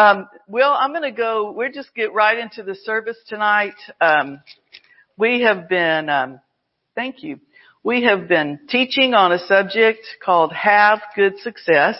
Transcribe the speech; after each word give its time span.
Um, 0.00 0.30
well, 0.48 0.72
I'm 0.72 0.92
going 0.92 1.02
to 1.02 1.10
go. 1.10 1.52
We'll 1.52 1.70
just 1.70 1.94
get 1.94 2.14
right 2.14 2.38
into 2.38 2.62
the 2.62 2.74
service 2.74 3.18
tonight. 3.26 3.74
Um, 4.00 4.40
we 5.18 5.42
have 5.42 5.68
been. 5.68 6.08
Um, 6.08 6.40
thank 6.94 7.22
you. 7.22 7.38
We 7.84 8.04
have 8.04 8.26
been 8.26 8.60
teaching 8.70 9.12
on 9.12 9.30
a 9.30 9.38
subject 9.38 10.00
called 10.24 10.54
"Have 10.54 11.00
Good 11.14 11.38
Success," 11.40 11.98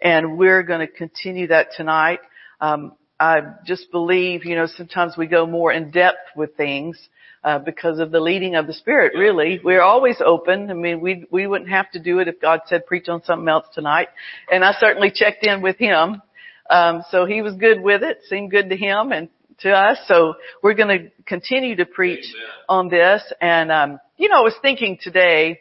and 0.00 0.38
we're 0.38 0.62
going 0.62 0.78
to 0.78 0.86
continue 0.86 1.48
that 1.48 1.70
tonight. 1.76 2.20
Um, 2.60 2.92
I 3.18 3.40
just 3.66 3.90
believe, 3.90 4.44
you 4.44 4.54
know, 4.54 4.66
sometimes 4.66 5.16
we 5.16 5.26
go 5.26 5.44
more 5.44 5.72
in 5.72 5.90
depth 5.90 6.36
with 6.36 6.56
things 6.56 6.96
uh, 7.42 7.58
because 7.58 7.98
of 7.98 8.12
the 8.12 8.20
leading 8.20 8.54
of 8.54 8.68
the 8.68 8.74
Spirit. 8.74 9.14
Really, 9.18 9.60
we're 9.64 9.82
always 9.82 10.22
open. 10.24 10.70
I 10.70 10.74
mean, 10.74 11.00
we 11.00 11.24
we 11.32 11.48
wouldn't 11.48 11.70
have 11.70 11.90
to 11.94 11.98
do 11.98 12.20
it 12.20 12.28
if 12.28 12.40
God 12.40 12.60
said 12.66 12.86
preach 12.86 13.08
on 13.08 13.24
something 13.24 13.48
else 13.48 13.66
tonight. 13.74 14.06
And 14.52 14.64
I 14.64 14.72
certainly 14.78 15.10
checked 15.12 15.44
in 15.44 15.62
with 15.62 15.78
Him, 15.78 16.22
um, 16.70 17.02
so 17.10 17.26
He 17.26 17.42
was 17.42 17.54
good 17.54 17.80
with 17.80 18.02
it. 18.02 18.20
Seemed 18.28 18.50
good 18.50 18.70
to 18.70 18.76
Him 18.76 19.12
and 19.12 19.28
to 19.60 19.72
us. 19.72 19.98
So 20.06 20.34
we're 20.62 20.74
going 20.74 20.88
to 20.98 21.10
continue 21.26 21.76
to 21.76 21.86
preach 21.86 22.24
Amen. 22.24 22.50
on 22.68 22.88
this. 22.88 23.22
And 23.40 23.70
um, 23.70 24.00
you 24.16 24.28
know, 24.28 24.38
I 24.38 24.42
was 24.42 24.54
thinking 24.62 24.98
today 25.00 25.60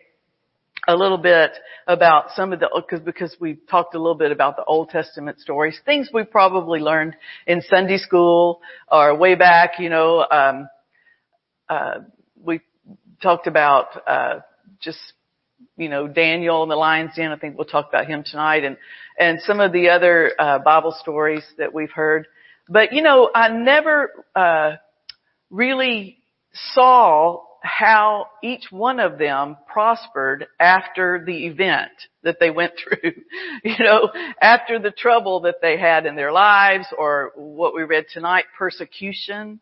a 0.88 0.96
little 0.96 1.18
bit 1.18 1.52
about 1.88 2.32
some 2.36 2.54
of 2.54 2.60
the 2.60 2.70
because 2.76 3.04
because 3.04 3.36
we 3.40 3.56
talked 3.70 3.96
a 3.96 3.98
little 3.98 4.18
bit 4.18 4.32
about 4.32 4.56
the 4.56 4.64
Old 4.64 4.90
Testament 4.90 5.40
stories, 5.40 5.80
things 5.86 6.10
we 6.14 6.24
probably 6.24 6.80
learned 6.80 7.16
in 7.46 7.62
Sunday 7.62 7.98
school 7.98 8.62
or 8.92 9.16
way 9.16 9.36
back. 9.36 9.80
You 9.80 9.90
know, 9.90 10.26
um, 10.30 10.70
uh, 11.68 12.00
we 12.42 12.62
talked 13.22 13.48
about 13.48 13.88
uh, 14.08 14.40
just 14.80 15.00
you 15.78 15.90
know 15.90 16.08
Daniel 16.08 16.64
and 16.64 16.72
the 16.72 16.76
lion's 16.76 17.16
den. 17.16 17.32
I 17.32 17.38
think 17.38 17.58
we'll 17.58 17.66
talk 17.66 17.90
about 17.90 18.08
him 18.08 18.24
tonight, 18.26 18.64
and 18.64 18.78
and 19.18 19.40
some 19.42 19.60
of 19.60 19.72
the 19.72 19.90
other 19.90 20.34
uh, 20.40 20.60
Bible 20.60 20.96
stories 21.00 21.44
that 21.58 21.74
we've 21.74 21.92
heard. 21.92 22.28
But 22.68 22.94
you 22.94 23.02
know, 23.02 23.30
I 23.34 23.50
never 23.50 24.26
uh, 24.36 24.74
really 25.50 26.18
saw 26.74 27.44
how 27.62 28.28
each 28.42 28.66
one 28.72 29.00
of 29.00 29.18
them 29.18 29.58
prospered 29.68 30.48
after 30.60 31.24
the 31.26 31.48
event 31.48 31.92
that 32.24 32.38
they 32.40 32.50
went 32.50 32.74
through. 32.84 33.12
you 33.64 33.76
know, 33.80 34.10
after 34.42 34.80
the 34.80 34.92
trouble 34.92 35.42
that 35.42 35.56
they 35.62 35.78
had 35.78 36.06
in 36.06 36.16
their 36.16 36.32
lives, 36.32 36.88
or 36.98 37.32
what 37.36 37.76
we 37.76 37.84
read 37.84 38.06
tonight, 38.14 38.46
persecution. 38.58 39.60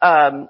Um, 0.00 0.48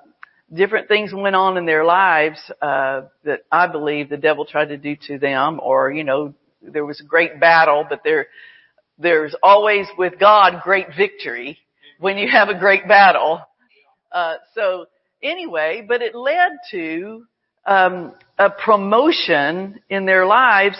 different 0.53 0.89
things 0.89 1.13
went 1.13 1.37
on 1.37 1.57
in 1.57 1.67
their 1.67 1.85
lives 1.85 2.39
uh, 2.63 3.03
that 3.25 3.41
I 3.53 3.67
believe 3.67 4.09
the 4.09 4.17
devil 4.17 4.45
tried 4.45 4.69
to 4.69 4.77
do 4.77 4.97
to 5.07 5.19
them, 5.19 5.61
or 5.63 5.91
you 5.91 6.05
know, 6.05 6.35
there 6.63 6.85
was 6.85 7.01
a 7.01 7.05
great 7.05 7.39
battle, 7.41 7.85
but 7.89 8.01
there 8.05 8.29
there's 8.99 9.35
always 9.43 9.87
with 9.97 10.19
God 10.19 10.63
great 10.63 10.89
victory 10.97 11.59
when 12.01 12.19
you 12.19 12.29
have 12.29 12.49
a 12.49 12.59
great 12.59 12.89
battle. 12.89 13.41
Uh, 14.11 14.37
so 14.55 14.87
anyway, 15.23 15.85
but 15.87 16.03
it 16.03 16.15
led 16.15 16.53
to 16.71 17.25
um, 17.67 18.15
a 18.39 18.51
promotion 18.51 19.81
in 19.89 20.07
their 20.07 20.27
lives 20.27 20.79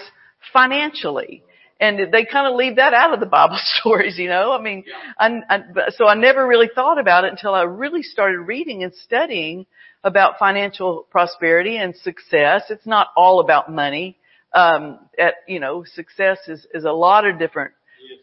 financially 0.51 1.43
and 1.79 2.11
they 2.11 2.25
kind 2.25 2.47
of 2.47 2.55
leave 2.55 2.75
that 2.75 2.93
out 2.93 3.13
of 3.13 3.19
the 3.19 3.25
Bible 3.25 3.57
stories, 3.79 4.17
you 4.17 4.27
know. 4.27 4.51
I 4.51 4.61
mean, 4.61 4.83
I, 5.17 5.39
I, 5.49 5.59
so 5.89 6.05
I 6.05 6.15
never 6.15 6.45
really 6.45 6.69
thought 6.73 6.99
about 6.99 7.23
it 7.23 7.31
until 7.31 7.53
I 7.53 7.63
really 7.63 8.03
started 8.03 8.39
reading 8.39 8.83
and 8.83 8.93
studying 8.93 9.65
about 10.03 10.39
financial 10.39 11.05
prosperity 11.09 11.77
and 11.77 11.95
success. 11.95 12.63
It's 12.69 12.85
not 12.85 13.07
all 13.15 13.39
about 13.39 13.71
money. 13.71 14.17
Um, 14.53 14.99
at, 15.17 15.35
you 15.47 15.59
know, 15.59 15.83
success 15.85 16.39
is, 16.47 16.65
is 16.73 16.83
a 16.83 16.91
lot 16.91 17.27
of 17.27 17.37
different 17.37 17.73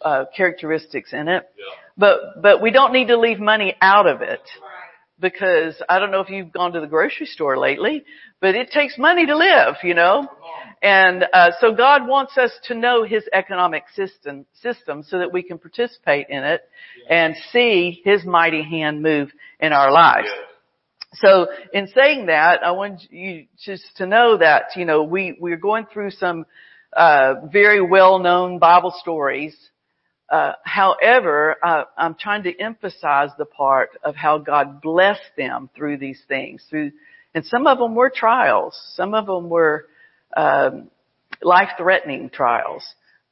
uh, 0.03 0.25
characteristics 0.37 1.13
in 1.13 1.29
it, 1.29 1.49
but 1.97 2.43
but 2.43 2.61
we 2.61 2.73
don't 2.73 2.93
need 2.93 3.09
to 3.09 3.17
leave 3.19 3.39
money 3.39 3.77
out 3.81 4.09
of 4.09 4.23
it 4.23 4.41
because 5.19 5.81
I 5.89 5.99
don't 5.99 6.11
know 6.11 6.21
if 6.21 6.29
you've 6.31 6.53
gone 6.53 6.73
to 6.73 6.81
the 6.81 6.87
grocery 6.87 7.27
store 7.27 7.59
lately, 7.59 8.05
but 8.41 8.55
it 8.55 8.71
takes 8.71 8.99
money 8.99 9.27
to 9.27 9.37
live, 9.37 9.77
you 9.83 9.95
know. 9.95 10.29
And 10.83 11.25
uh, 11.33 11.53
so 11.61 11.75
God 11.75 12.07
wants 12.07 12.37
us 12.37 12.53
to 12.65 12.75
know 12.75 13.05
His 13.05 13.25
economic 13.33 13.85
system, 13.95 14.45
system 14.61 15.03
so 15.03 15.19
that 15.19 15.33
we 15.33 15.43
can 15.43 15.59
participate 15.59 16.27
in 16.29 16.45
it 16.45 16.61
and 17.09 17.35
see 17.51 18.03
His 18.05 18.25
mighty 18.25 18.63
hand 18.63 19.03
move 19.03 19.33
in 19.59 19.73
our 19.73 19.91
lives. 19.91 20.29
So 21.15 21.47
in 21.73 21.89
saying 21.89 22.27
that, 22.27 22.63
I 22.63 22.73
want 22.73 23.11
you 23.11 23.47
just 23.59 23.85
to 23.97 24.07
know 24.07 24.37
that, 24.37 24.65
you 24.77 24.85
know, 24.85 25.03
we, 25.03 25.37
we're 25.41 25.57
going 25.57 25.87
through 25.91 26.11
some, 26.11 26.45
uh, 26.95 27.35
very 27.51 27.81
well-known 27.81 28.59
Bible 28.59 28.95
stories. 29.01 29.57
Uh, 30.29 30.53
however, 30.65 31.57
uh, 31.63 31.85
I'm 31.97 32.15
trying 32.15 32.43
to 32.45 32.61
emphasize 32.61 33.31
the 33.39 33.45
part 33.45 33.91
of 34.03 34.17
how 34.17 34.39
God 34.39 34.83
blessed 34.83 35.21
them 35.37 35.71
through 35.77 35.99
these 35.99 36.21
things. 36.27 36.65
Through, 36.69 36.93
and 37.35 37.45
some 37.45 37.67
of 37.67 37.79
them 37.79 37.95
were 37.95 38.11
trials. 38.11 38.77
Some 38.95 39.15
of 39.15 39.27
them 39.27 39.49
were 39.49 39.87
um, 40.37 40.91
life-threatening 41.43 42.31
trials, 42.31 42.85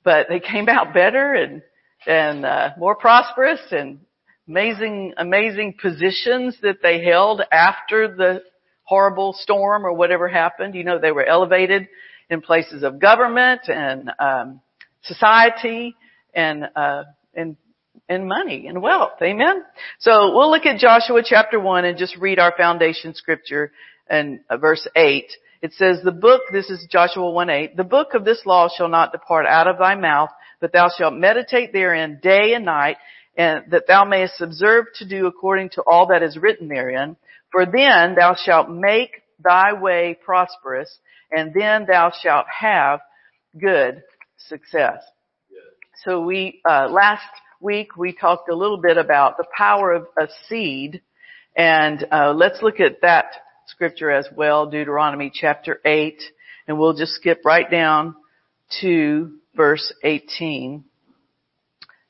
but 0.04 0.28
they 0.28 0.40
came 0.40 0.68
out 0.68 0.94
better 0.94 1.34
and 1.34 1.62
and 2.06 2.44
uh, 2.44 2.70
more 2.78 2.94
prosperous 2.94 3.60
and 3.70 3.98
amazing 4.46 5.14
amazing 5.16 5.74
positions 5.80 6.56
that 6.62 6.82
they 6.82 7.02
held 7.02 7.40
after 7.50 8.14
the 8.14 8.42
horrible 8.84 9.32
storm 9.32 9.84
or 9.84 9.92
whatever 9.92 10.28
happened. 10.28 10.74
You 10.74 10.84
know, 10.84 10.98
they 10.98 11.12
were 11.12 11.24
elevated 11.24 11.88
in 12.30 12.40
places 12.40 12.82
of 12.82 13.00
government 13.00 13.62
and 13.68 14.10
um, 14.18 14.60
society 15.02 15.96
and 16.34 16.64
uh, 16.74 17.04
and 17.34 17.56
and 18.08 18.28
money 18.28 18.66
and 18.66 18.82
wealth. 18.82 19.22
Amen. 19.22 19.62
So 19.98 20.34
we'll 20.34 20.50
look 20.50 20.66
at 20.66 20.78
Joshua 20.78 21.22
chapter 21.24 21.58
one 21.58 21.84
and 21.84 21.96
just 21.96 22.16
read 22.16 22.38
our 22.38 22.54
foundation 22.56 23.14
scripture 23.14 23.72
and 24.08 24.40
uh, 24.50 24.56
verse 24.56 24.86
eight. 24.96 25.30
It 25.64 25.72
says, 25.72 26.00
the 26.04 26.12
book, 26.12 26.42
this 26.52 26.68
is 26.68 26.86
Joshua 26.90 27.22
1-8, 27.22 27.74
the 27.74 27.84
book 27.84 28.12
of 28.12 28.26
this 28.26 28.42
law 28.44 28.68
shall 28.68 28.90
not 28.90 29.12
depart 29.12 29.46
out 29.46 29.66
of 29.66 29.78
thy 29.78 29.94
mouth, 29.94 30.28
but 30.60 30.74
thou 30.74 30.90
shalt 30.94 31.14
meditate 31.14 31.72
therein 31.72 32.20
day 32.22 32.52
and 32.52 32.66
night, 32.66 32.98
and 33.34 33.64
that 33.70 33.86
thou 33.88 34.04
mayest 34.04 34.42
observe 34.42 34.84
to 34.96 35.08
do 35.08 35.26
according 35.26 35.70
to 35.70 35.82
all 35.86 36.08
that 36.08 36.22
is 36.22 36.36
written 36.36 36.68
therein. 36.68 37.16
For 37.50 37.64
then 37.64 38.14
thou 38.14 38.34
shalt 38.34 38.68
make 38.68 39.22
thy 39.42 39.72
way 39.72 40.18
prosperous, 40.22 40.98
and 41.30 41.54
then 41.54 41.86
thou 41.86 42.12
shalt 42.22 42.44
have 42.60 43.00
good 43.58 44.02
success. 44.36 45.02
So 46.04 46.20
we, 46.20 46.60
uh, 46.68 46.88
last 46.90 47.24
week 47.60 47.96
we 47.96 48.12
talked 48.12 48.50
a 48.50 48.54
little 48.54 48.76
bit 48.76 48.98
about 48.98 49.38
the 49.38 49.46
power 49.56 49.90
of 49.90 50.06
a 50.18 50.28
seed, 50.46 51.00
and 51.56 52.06
uh, 52.12 52.34
let's 52.36 52.60
look 52.60 52.78
at 52.78 53.00
that 53.00 53.26
scripture 53.68 54.10
as 54.10 54.28
well, 54.36 54.66
Deuteronomy 54.66 55.30
chapter 55.32 55.80
8, 55.82 56.22
and 56.68 56.78
we'll 56.78 56.92
just 56.92 57.12
skip 57.12 57.40
right 57.46 57.70
down 57.70 58.16
to 58.82 59.32
verse 59.56 59.94
18. 60.02 60.84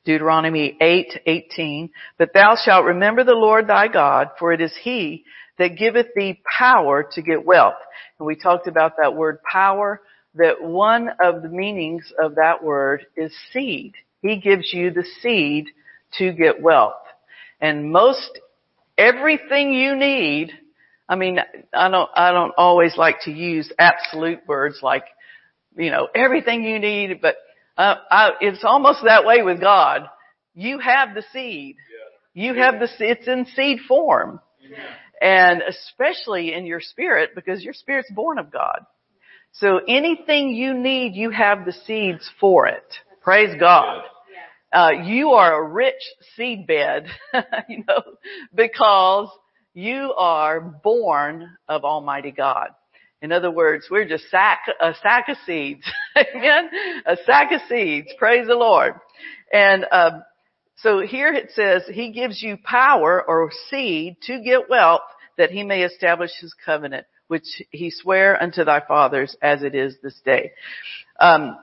Deuteronomy 0.05 0.77
8:18, 0.81 1.91
but 2.19 2.33
thou 2.35 2.57
shalt 2.57 2.87
remember 2.87 3.23
the 3.23 3.33
Lord 3.33 3.69
thy 3.69 3.87
God, 3.87 4.31
for 4.41 4.53
it 4.53 4.61
is 4.61 4.77
he 4.83 5.25
that 5.59 5.79
giveth 5.79 6.09
thee 6.17 6.43
power 6.45 7.09
to 7.13 7.23
get 7.23 7.47
wealth. 7.47 7.79
And 8.19 8.27
we 8.27 8.35
talked 8.35 8.67
about 8.67 8.95
that 9.01 9.15
word 9.15 9.39
power, 9.45 10.01
that 10.35 10.63
one 10.63 11.11
of 11.23 11.43
the 11.43 11.49
meanings 11.49 12.13
of 12.23 12.37
that 12.37 12.63
word 12.63 13.07
is 13.17 13.33
seed. 13.53 13.95
He 14.23 14.41
gives 14.41 14.73
you 14.73 14.91
the 14.91 15.07
seed 15.21 15.67
to 16.19 16.33
get 16.33 16.63
wealth. 16.63 16.95
And 17.61 17.93
most 17.93 18.39
everything 18.99 19.73
you 19.73 19.97
need 19.97 20.53
I 21.09 21.17
mean, 21.17 21.39
I 21.73 21.91
don't, 21.91 22.11
I 22.15 22.33
don't 22.33 22.55
always 22.57 22.97
like 22.97 23.21
to 23.23 23.31
use 23.31 23.71
absolute 23.79 24.41
words 24.47 24.79
like, 24.83 25.05
you 25.77 25.91
know, 25.91 26.09
everything 26.15 26.65
you 26.65 26.79
need, 26.79 27.21
but, 27.21 27.37
uh, 27.77 27.97
I, 28.11 28.31
it's 28.41 28.65
almost 28.65 29.01
that 29.05 29.27
way 29.27 29.43
with 29.43 29.61
God. 29.61 30.09
You 30.55 30.79
have 30.79 31.15
the 31.15 31.25
seed. 31.33 31.77
You 32.33 32.55
have 32.55 32.81
the, 32.81 32.89
it's 33.01 33.27
in 33.27 33.47
seed 33.55 33.81
form. 33.87 34.41
And 35.21 35.63
especially 35.63 36.55
in 36.55 36.67
your 36.67 36.81
spirit 36.81 37.31
because 37.35 37.63
your 37.63 37.75
spirit's 37.75 38.11
born 38.11 38.39
of 38.39 38.51
God. 38.51 38.87
So 39.55 39.81
anything 39.87 40.51
you 40.51 40.75
need, 40.75 41.15
you 41.15 41.31
have 41.31 41.65
the 41.65 41.73
seeds 41.73 42.29
for 42.41 42.67
it. 42.67 42.85
Praise 43.23 43.55
God. 43.59 44.03
Uh, 44.73 44.91
you 45.05 45.31
are 45.31 45.55
a 45.55 45.69
rich 45.69 45.95
seed 46.37 46.67
bed, 46.67 47.07
you 47.69 47.85
know, 47.89 48.03
because 48.53 49.29
you 49.73 50.13
are 50.17 50.61
born 50.61 51.49
of 51.69 51.85
Almighty 51.85 52.33
God. 52.33 52.71
In 53.23 53.31
other 53.31 53.51
words, 53.51 53.87
we're 53.89 54.09
just 54.09 54.29
sack, 54.29 54.63
a 54.81 54.93
sack 55.01 55.29
of 55.29 55.37
seeds. 55.47 55.85
Amen? 56.17 56.69
A 57.07 57.17
sack 57.25 57.53
of 57.53 57.61
seeds. 57.69 58.09
Praise 58.19 58.49
the 58.49 58.57
Lord. 58.57 58.95
And, 59.53 59.87
uh, 59.91 60.11
so 60.79 61.01
here 61.01 61.33
it 61.33 61.51
says, 61.55 61.83
He 61.91 62.11
gives 62.11 62.43
you 62.43 62.57
power 62.57 63.23
or 63.27 63.51
seed 63.71 64.17
to 64.23 64.43
get 64.43 64.69
wealth 64.69 65.03
that 65.39 65.51
He 65.51 65.63
may 65.63 65.83
establish 65.83 66.33
His 66.41 66.55
covenant, 66.67 67.07
which 67.35 67.63
He 67.71 67.91
sware 67.91 68.41
unto 68.41 68.65
thy 68.65 68.81
fathers 68.87 69.37
as 69.43 69.65
it 69.65 69.75
is 69.75 69.97
this 70.05 70.15
day. 70.25 70.53
Um, 71.19 71.57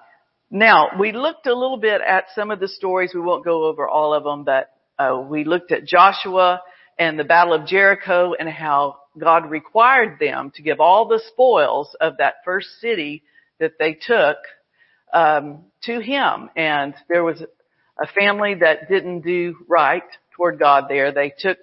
now, 0.50 0.89
we 1.00 1.13
looked 1.13 1.47
a 1.47 1.56
little 1.56 1.77
bit 1.77 2.01
at 2.01 2.25
some 2.35 2.51
of 2.51 2.59
the 2.59 2.68
stories. 2.68 3.12
We 3.13 3.21
won't 3.21 3.45
go 3.45 3.63
over 3.63 3.88
all 3.88 4.13
of 4.13 4.25
them, 4.25 4.44
but 4.44 4.69
uh, 5.00 5.21
we 5.21 5.45
looked 5.45 5.71
at 5.71 5.85
Joshua 5.85 6.62
and 7.00 7.18
the 7.18 7.23
Battle 7.23 7.53
of 7.53 7.68
Jericho 7.68 8.33
and 8.38 8.50
how 8.50 8.97
God 9.18 9.50
required 9.50 10.19
them 10.19 10.51
to 10.56 10.62
give 10.62 10.81
all 10.81 11.07
the 11.07 11.21
spoils 11.29 11.95
of 12.01 12.18
that 12.18 12.44
first 12.44 12.68
city 12.81 13.23
that 13.62 13.79
they 13.79 13.94
took 13.94 14.39
um, 15.13 15.63
to 15.83 16.01
Him. 16.01 16.50
And 16.57 16.94
there 17.07 17.23
was 17.23 17.41
a 17.41 18.07
family 18.07 18.56
that 18.56 18.89
didn't 18.89 19.21
do 19.21 19.56
right 19.69 20.03
toward 20.35 20.59
God 20.59 20.88
there. 20.89 21.13
They 21.13 21.33
took 21.39 21.59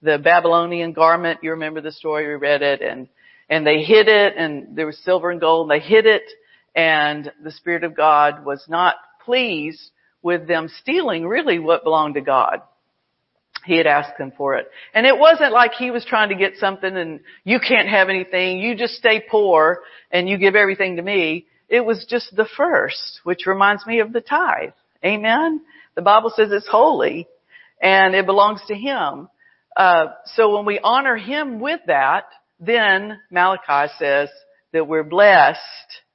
the 0.00 0.16
Babylonian 0.16 0.92
garment. 0.92 1.40
You 1.42 1.50
remember 1.50 1.80
the 1.80 1.90
story. 1.90 2.28
We 2.28 2.34
read 2.34 2.62
it 2.62 2.82
and, 2.82 3.08
and 3.48 3.66
they 3.66 3.82
hid 3.82 4.08
it 4.08 4.34
and 4.36 4.76
there 4.76 4.86
was 4.86 4.98
silver 5.04 5.30
and 5.30 5.40
gold. 5.40 5.70
And 5.70 5.80
they 5.80 5.84
hid 5.84 6.06
it 6.06 6.22
and 6.74 7.32
the 7.42 7.50
Spirit 7.52 7.84
of 7.84 7.96
God 7.96 8.44
was 8.44 8.64
not 8.68 8.96
pleased 9.24 9.90
with 10.22 10.46
them 10.46 10.68
stealing 10.80 11.26
really 11.26 11.58
what 11.58 11.84
belonged 11.84 12.14
to 12.14 12.20
God. 12.20 12.60
He 13.64 13.76
had 13.76 13.86
asked 13.86 14.16
them 14.18 14.32
for 14.36 14.54
it. 14.56 14.70
And 14.94 15.06
it 15.06 15.18
wasn't 15.18 15.52
like 15.52 15.72
he 15.72 15.90
was 15.90 16.04
trying 16.04 16.30
to 16.30 16.34
get 16.34 16.56
something 16.56 16.96
and 16.96 17.20
you 17.44 17.58
can't 17.60 17.88
have 17.88 18.08
anything. 18.08 18.58
You 18.58 18.74
just 18.74 18.94
stay 18.94 19.22
poor 19.28 19.80
and 20.10 20.28
you 20.28 20.38
give 20.38 20.54
everything 20.54 20.96
to 20.96 21.02
me. 21.02 21.46
It 21.68 21.80
was 21.80 22.06
just 22.08 22.34
the 22.34 22.48
first, 22.56 23.20
which 23.24 23.46
reminds 23.46 23.84
me 23.86 24.00
of 24.00 24.12
the 24.12 24.22
tithe. 24.22 24.72
Amen. 25.04 25.60
The 25.94 26.02
Bible 26.02 26.32
says 26.34 26.50
it's 26.50 26.68
holy 26.68 27.28
and 27.82 28.14
it 28.14 28.26
belongs 28.26 28.60
to 28.68 28.74
him. 28.74 29.28
Uh, 29.76 30.06
so 30.34 30.56
when 30.56 30.64
we 30.64 30.80
honor 30.82 31.16
him 31.16 31.60
with 31.60 31.80
that, 31.86 32.24
then 32.60 33.18
Malachi 33.30 33.92
says 33.98 34.28
that 34.72 34.86
we're 34.86 35.04
blessed. 35.04 35.60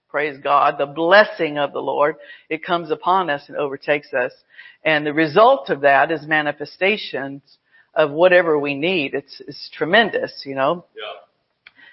Praise 0.09 0.39
God. 0.43 0.75
The 0.77 0.85
blessing 0.85 1.57
of 1.57 1.73
the 1.73 1.79
Lord, 1.79 2.15
it 2.49 2.63
comes 2.63 2.91
upon 2.91 3.29
us 3.29 3.43
and 3.47 3.57
overtakes 3.57 4.13
us. 4.13 4.31
And 4.85 5.05
the 5.05 5.13
result 5.13 5.69
of 5.69 5.81
that 5.81 6.11
is 6.11 6.27
manifestations 6.27 7.41
of 7.95 8.11
whatever 8.11 8.59
we 8.59 8.75
need. 8.75 9.13
It's, 9.13 9.41
it's 9.47 9.69
tremendous, 9.73 10.43
you 10.45 10.55
know. 10.55 10.85
Yeah. 10.95 11.03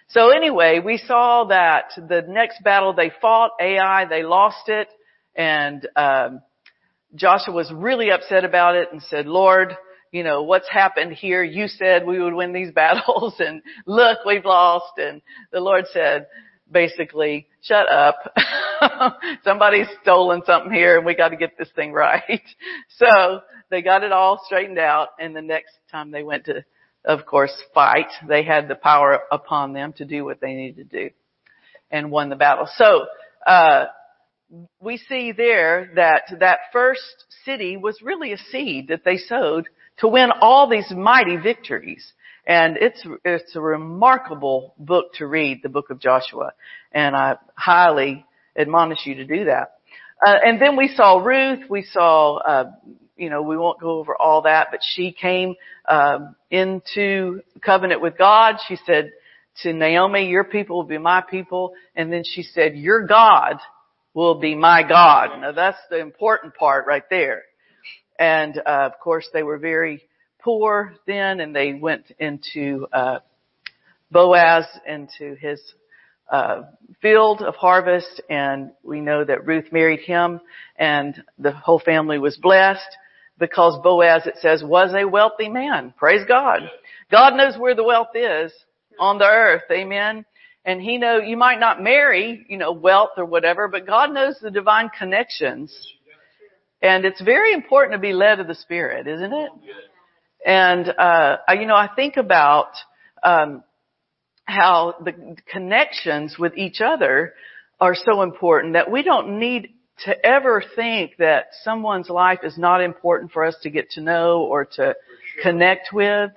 So 0.08 0.30
anyway, 0.30 0.80
we 0.84 0.98
saw 0.98 1.44
that 1.44 1.92
the 1.96 2.24
next 2.28 2.64
battle 2.64 2.92
they 2.92 3.12
fought, 3.20 3.52
Ai, 3.60 4.06
they 4.06 4.24
lost 4.24 4.68
it, 4.68 4.88
and 5.36 5.86
um, 5.94 6.42
Joshua 7.14 7.54
was 7.54 7.70
really 7.72 8.10
upset 8.10 8.44
about 8.44 8.74
it 8.74 8.88
and 8.92 9.00
said, 9.02 9.26
Lord, 9.26 9.76
you 10.12 10.24
know, 10.24 10.42
what's 10.42 10.68
happened 10.68 11.12
here? 11.12 11.42
You 11.42 11.68
said 11.68 12.06
we 12.06 12.20
would 12.20 12.34
win 12.34 12.52
these 12.52 12.72
battles 12.74 13.34
and 13.38 13.62
look, 13.86 14.18
we've 14.26 14.44
lost. 14.44 14.98
And 14.98 15.22
the 15.52 15.60
Lord 15.60 15.86
said, 15.92 16.26
basically, 16.70 17.48
shut 17.62 17.88
up. 17.88 18.16
Somebody's 19.44 19.88
stolen 20.02 20.42
something 20.46 20.72
here 20.72 20.96
and 20.96 21.06
we 21.06 21.14
got 21.14 21.28
to 21.28 21.36
get 21.36 21.58
this 21.58 21.70
thing 21.74 21.92
right. 21.92 22.42
So 22.98 23.40
they 23.70 23.80
got 23.80 24.02
it 24.02 24.12
all 24.12 24.42
straightened 24.44 24.78
out 24.78 25.08
and 25.18 25.34
the 25.34 25.40
next 25.40 25.72
time 25.90 26.10
they 26.10 26.22
went 26.22 26.44
to, 26.46 26.64
of 27.04 27.24
course, 27.24 27.52
fight, 27.72 28.08
they 28.28 28.42
had 28.42 28.68
the 28.68 28.74
power 28.74 29.20
upon 29.32 29.72
them 29.72 29.94
to 29.94 30.04
do 30.04 30.24
what 30.24 30.40
they 30.40 30.52
needed 30.52 30.90
to 30.90 31.04
do 31.04 31.14
and 31.90 32.10
won 32.10 32.28
the 32.28 32.36
battle. 32.36 32.68
So, 32.76 33.06
uh, 33.46 33.86
we 34.80 34.96
see 34.96 35.32
there 35.32 35.90
that 35.94 36.24
that 36.40 36.58
first 36.72 37.24
city 37.44 37.76
was 37.76 38.02
really 38.02 38.32
a 38.32 38.38
seed 38.38 38.88
that 38.88 39.04
they 39.04 39.16
sowed 39.16 39.68
to 40.00 40.08
win 40.08 40.30
all 40.40 40.68
these 40.68 40.90
mighty 40.90 41.36
victories. 41.36 42.12
And 42.46 42.76
it's, 42.78 43.04
it's 43.24 43.54
a 43.54 43.60
remarkable 43.60 44.74
book 44.78 45.12
to 45.14 45.26
read, 45.26 45.60
the 45.62 45.68
book 45.68 45.90
of 45.90 46.00
Joshua. 46.00 46.52
And 46.90 47.14
I 47.14 47.36
highly 47.54 48.24
admonish 48.56 49.06
you 49.06 49.16
to 49.16 49.24
do 49.24 49.44
that. 49.44 49.74
Uh, 50.24 50.36
and 50.44 50.60
then 50.60 50.76
we 50.76 50.88
saw 50.88 51.18
Ruth, 51.18 51.70
we 51.70 51.82
saw, 51.82 52.36
uh, 52.36 52.70
you 53.16 53.30
know, 53.30 53.42
we 53.42 53.56
won't 53.56 53.80
go 53.80 53.98
over 53.98 54.16
all 54.16 54.42
that, 54.42 54.68
but 54.70 54.80
she 54.94 55.12
came, 55.12 55.54
um, 55.88 56.34
into 56.50 57.40
covenant 57.64 58.00
with 58.00 58.18
God. 58.18 58.56
She 58.68 58.76
said 58.86 59.12
to 59.62 59.72
Naomi, 59.72 60.28
your 60.28 60.44
people 60.44 60.76
will 60.76 60.84
be 60.84 60.98
my 60.98 61.22
people. 61.22 61.74
And 61.94 62.12
then 62.12 62.22
she 62.24 62.42
said, 62.42 62.76
your 62.76 63.06
God 63.06 63.58
will 64.14 64.40
be 64.40 64.54
my 64.54 64.82
God. 64.82 65.40
Now 65.40 65.52
that's 65.52 65.78
the 65.90 66.00
important 66.00 66.54
part 66.54 66.86
right 66.86 67.04
there. 67.08 67.42
And, 68.20 68.58
uh, 68.58 68.90
of 68.92 69.00
course 69.00 69.28
they 69.32 69.42
were 69.42 69.58
very 69.58 70.02
poor 70.38 70.94
then 71.06 71.40
and 71.40 71.56
they 71.56 71.72
went 71.72 72.12
into, 72.18 72.86
uh, 72.92 73.20
Boaz 74.12 74.66
into 74.86 75.34
his, 75.36 75.60
uh, 76.30 76.62
field 77.00 77.42
of 77.42 77.56
harvest 77.56 78.20
and 78.28 78.72
we 78.84 79.00
know 79.00 79.24
that 79.24 79.46
Ruth 79.46 79.72
married 79.72 80.00
him 80.00 80.40
and 80.76 81.24
the 81.38 81.50
whole 81.50 81.80
family 81.80 82.18
was 82.18 82.36
blessed 82.36 82.96
because 83.38 83.80
Boaz, 83.82 84.26
it 84.26 84.36
says, 84.36 84.62
was 84.62 84.92
a 84.94 85.08
wealthy 85.08 85.48
man. 85.48 85.94
Praise 85.96 86.24
God. 86.28 86.60
God 87.10 87.34
knows 87.34 87.56
where 87.56 87.74
the 87.74 87.82
wealth 87.82 88.14
is 88.14 88.52
on 88.98 89.18
the 89.18 89.24
earth. 89.24 89.62
Amen. 89.70 90.26
And 90.64 90.80
he 90.80 90.98
know, 90.98 91.16
you 91.16 91.38
might 91.38 91.58
not 91.58 91.82
marry, 91.82 92.44
you 92.48 92.58
know, 92.58 92.72
wealth 92.72 93.12
or 93.16 93.24
whatever, 93.24 93.66
but 93.66 93.86
God 93.86 94.12
knows 94.12 94.38
the 94.40 94.50
divine 94.50 94.90
connections. 94.96 95.74
And 96.82 97.04
it's 97.04 97.20
very 97.20 97.52
important 97.52 97.92
to 97.92 97.98
be 97.98 98.12
led 98.12 98.40
of 98.40 98.46
the 98.46 98.54
Spirit, 98.54 99.06
isn't 99.06 99.32
it? 99.32 99.50
And, 100.46 100.88
uh, 100.88 101.36
you 101.50 101.66
know, 101.66 101.76
I 101.76 101.88
think 101.94 102.16
about, 102.16 102.70
um, 103.22 103.62
how 104.44 104.96
the 105.04 105.36
connections 105.50 106.36
with 106.38 106.56
each 106.56 106.80
other 106.80 107.34
are 107.80 107.94
so 107.94 108.22
important 108.22 108.72
that 108.74 108.90
we 108.90 109.02
don't 109.02 109.38
need 109.38 109.74
to 110.04 110.26
ever 110.26 110.62
think 110.74 111.16
that 111.18 111.48
someone's 111.62 112.08
life 112.08 112.40
is 112.42 112.56
not 112.56 112.82
important 112.82 113.32
for 113.32 113.44
us 113.44 113.54
to 113.62 113.70
get 113.70 113.90
to 113.90 114.00
know 114.00 114.40
or 114.42 114.64
to 114.64 114.76
sure. 114.76 114.94
connect 115.42 115.92
with 115.92 116.30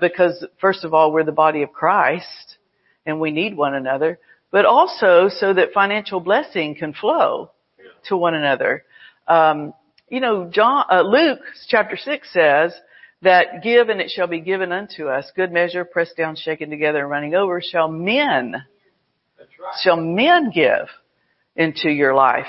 because 0.00 0.44
first 0.60 0.84
of 0.84 0.94
all, 0.94 1.12
we're 1.12 1.24
the 1.24 1.32
body 1.32 1.62
of 1.62 1.72
Christ 1.72 2.56
and 3.04 3.20
we 3.20 3.30
need 3.30 3.56
one 3.56 3.74
another, 3.74 4.18
but 4.50 4.64
also 4.64 5.28
so 5.28 5.54
that 5.54 5.72
financial 5.72 6.20
blessing 6.20 6.74
can 6.74 6.92
flow 6.92 7.50
to 8.08 8.16
one 8.16 8.34
another. 8.34 8.84
Um, 9.26 9.74
you 10.08 10.20
know, 10.20 10.48
John, 10.50 10.84
uh, 10.90 11.02
Luke 11.02 11.40
chapter 11.68 11.96
six 11.96 12.32
says 12.32 12.72
that 13.22 13.62
give 13.62 13.88
and 13.88 14.00
it 14.00 14.10
shall 14.10 14.28
be 14.28 14.40
given 14.40 14.72
unto 14.72 15.08
us. 15.08 15.30
Good 15.34 15.52
measure, 15.52 15.84
pressed 15.84 16.16
down, 16.16 16.36
shaken 16.36 16.70
together, 16.70 17.00
and 17.00 17.10
running 17.10 17.34
over 17.34 17.60
shall 17.60 17.88
men, 17.88 18.52
right. 18.52 19.74
shall 19.82 19.96
men 19.96 20.50
give 20.54 20.88
into 21.56 21.90
your 21.90 22.14
life. 22.14 22.46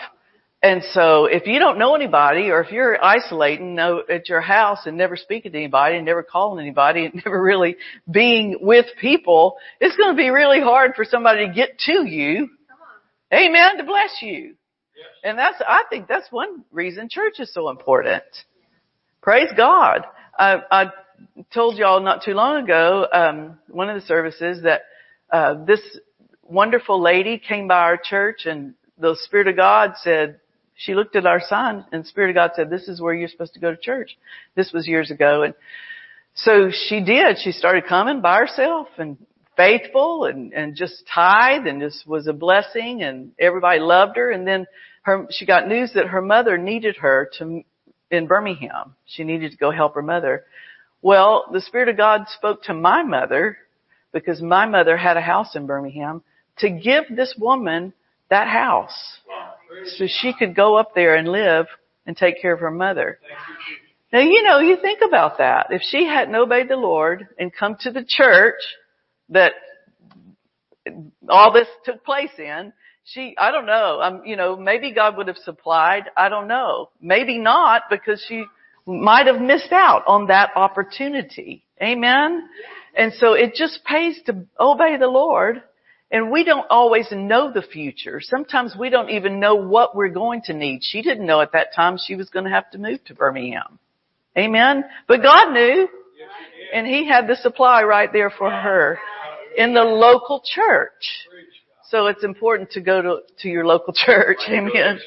And 0.61 0.83
so 0.91 1.25
if 1.25 1.45
you 1.45 1.59
don't 1.59 1.77
know 1.77 1.95
anybody 1.95 2.49
or 2.49 2.61
if 2.61 2.71
you're 2.71 3.03
isolating 3.03 3.77
at 3.79 4.27
your 4.27 4.41
house 4.41 4.79
and 4.85 4.97
never 4.97 5.15
speaking 5.15 5.51
to 5.51 5.57
anybody 5.57 5.97
and 5.97 6.05
never 6.05 6.23
calling 6.23 6.63
anybody 6.63 7.05
and 7.13 7.21
never 7.23 7.41
really 7.41 7.77
being 8.09 8.57
with 8.61 8.85
people, 8.99 9.57
it's 9.79 9.95
going 9.95 10.15
to 10.15 10.17
be 10.17 10.29
really 10.29 10.59
hard 10.59 10.93
for 10.95 11.05
somebody 11.05 11.47
to 11.47 11.53
get 11.53 11.77
to 11.79 12.07
you. 12.07 12.49
Amen. 13.33 13.77
To 13.77 13.83
bless 13.83 14.21
you. 14.21 14.55
And 15.23 15.37
that's, 15.37 15.61
I 15.67 15.83
think 15.89 16.07
that's 16.07 16.31
one 16.31 16.63
reason 16.71 17.09
church 17.09 17.39
is 17.39 17.53
so 17.53 17.69
important. 17.69 18.23
Praise 19.21 19.49
God. 19.55 20.05
I, 20.37 20.61
I 20.71 20.85
told 21.53 21.77
y'all 21.77 22.01
not 22.01 22.23
too 22.23 22.33
long 22.33 22.63
ago, 22.63 23.07
um, 23.11 23.59
one 23.67 23.89
of 23.89 23.99
the 23.99 24.05
services 24.07 24.63
that, 24.63 24.81
uh, 25.31 25.65
this 25.65 25.81
wonderful 26.43 27.01
lady 27.01 27.37
came 27.37 27.67
by 27.67 27.79
our 27.79 27.97
church 27.97 28.45
and 28.45 28.73
the 28.97 29.17
Spirit 29.23 29.47
of 29.47 29.55
God 29.55 29.93
said, 30.01 30.39
she 30.75 30.93
looked 30.93 31.15
at 31.15 31.25
our 31.25 31.41
son 31.41 31.85
and 31.91 32.03
the 32.03 32.07
Spirit 32.07 32.29
of 32.29 32.35
God 32.35 32.51
said, 32.55 32.69
this 32.69 32.87
is 32.87 33.01
where 33.01 33.13
you're 33.13 33.27
supposed 33.27 33.55
to 33.55 33.59
go 33.59 33.71
to 33.71 33.77
church. 33.77 34.17
This 34.55 34.71
was 34.71 34.87
years 34.87 35.11
ago. 35.11 35.43
And 35.43 35.53
so 36.35 36.69
she 36.71 37.03
did. 37.03 37.37
She 37.39 37.51
started 37.51 37.85
coming 37.87 38.21
by 38.21 38.37
herself 38.37 38.87
and 38.97 39.17
faithful 39.57 40.25
and, 40.25 40.53
and 40.53 40.75
just 40.75 41.03
tithe 41.13 41.65
and 41.65 41.81
just 41.81 42.07
was 42.07 42.27
a 42.27 42.33
blessing 42.33 43.01
and 43.01 43.31
everybody 43.39 43.79
loved 43.79 44.15
her. 44.15 44.31
And 44.31 44.47
then 44.47 44.67
her, 45.01 45.27
she 45.31 45.45
got 45.45 45.67
news 45.67 45.91
that 45.95 46.07
her 46.07 46.21
mother 46.21 46.57
needed 46.57 46.97
her 46.97 47.29
to, 47.39 47.63
in 48.09 48.27
Birmingham. 48.27 48.95
She 49.05 49.23
needed 49.23 49.51
to 49.51 49.57
go 49.57 49.71
help 49.71 49.95
her 49.95 50.01
mother. 50.01 50.45
Well, 51.01 51.45
the 51.51 51.61
Spirit 51.61 51.89
of 51.89 51.97
God 51.97 52.25
spoke 52.29 52.63
to 52.63 52.73
my 52.73 53.03
mother 53.03 53.57
because 54.13 54.41
my 54.41 54.65
mother 54.65 54.95
had 54.95 55.17
a 55.17 55.21
house 55.21 55.55
in 55.55 55.65
Birmingham 55.65 56.23
to 56.59 56.69
give 56.69 57.03
this 57.15 57.35
woman 57.37 57.93
that 58.29 58.47
house 58.47 59.19
so 59.97 60.05
she 60.07 60.33
could 60.37 60.55
go 60.55 60.75
up 60.75 60.95
there 60.95 61.15
and 61.15 61.27
live 61.27 61.65
and 62.05 62.15
take 62.15 62.41
care 62.41 62.53
of 62.53 62.59
her 62.59 62.71
mother. 62.71 63.19
Now, 64.11 64.19
you 64.19 64.43
know, 64.43 64.59
you 64.59 64.77
think 64.81 65.01
about 65.05 65.39
that. 65.39 65.67
If 65.69 65.81
she 65.81 66.05
hadn't 66.05 66.35
obeyed 66.35 66.69
the 66.69 66.77
Lord 66.77 67.27
and 67.37 67.53
come 67.53 67.75
to 67.81 67.91
the 67.91 68.05
church 68.07 68.55
that 69.29 69.53
all 71.29 71.51
this 71.51 71.67
took 71.85 72.03
place 72.05 72.31
in, 72.37 72.73
she, 73.03 73.35
I 73.37 73.51
don't 73.51 73.65
know, 73.65 74.01
um, 74.01 74.21
you 74.25 74.35
know, 74.35 74.57
maybe 74.57 74.93
God 74.93 75.15
would 75.17 75.27
have 75.27 75.37
supplied, 75.37 76.03
I 76.17 76.27
don't 76.27 76.47
know. 76.47 76.89
Maybe 77.01 77.37
not 77.37 77.83
because 77.89 78.23
she 78.27 78.43
might 78.85 79.27
have 79.27 79.39
missed 79.39 79.71
out 79.71 80.03
on 80.07 80.27
that 80.27 80.51
opportunity. 80.55 81.63
Amen? 81.81 82.49
And 82.95 83.13
so 83.13 83.33
it 83.33 83.53
just 83.53 83.83
pays 83.85 84.19
to 84.25 84.45
obey 84.59 84.97
the 84.97 85.07
Lord 85.07 85.61
and 86.09 86.31
we 86.31 86.43
don't 86.43 86.65
always 86.69 87.07
know 87.11 87.51
the 87.51 87.61
future. 87.61 88.19
Sometimes 88.21 88.75
we 88.77 88.89
don't 88.89 89.09
even 89.09 89.39
know 89.39 89.55
what 89.55 89.95
we're 89.95 90.09
going 90.09 90.41
to 90.43 90.53
need. 90.53 90.79
She 90.81 91.01
didn't 91.01 91.25
know 91.25 91.41
at 91.41 91.51
that 91.51 91.75
time 91.75 91.97
she 91.97 92.15
was 92.15 92.29
going 92.29 92.45
to 92.45 92.51
have 92.51 92.69
to 92.71 92.77
move 92.77 93.03
to 93.05 93.13
Birmingham. 93.13 93.79
Amen. 94.37 94.83
But 95.07 95.21
God 95.21 95.51
knew 95.53 95.87
and 96.73 96.87
he 96.87 97.07
had 97.07 97.27
the 97.27 97.35
supply 97.35 97.83
right 97.83 98.11
there 98.11 98.29
for 98.29 98.49
her 98.49 98.99
in 99.57 99.73
the 99.73 99.83
local 99.83 100.41
church. 100.45 101.27
So 101.89 102.07
it's 102.07 102.23
important 102.23 102.71
to 102.71 102.81
go 102.81 103.01
to, 103.01 103.17
to 103.41 103.49
your 103.49 103.65
local 103.65 103.93
church. 104.05 104.37
Amen. 104.47 104.99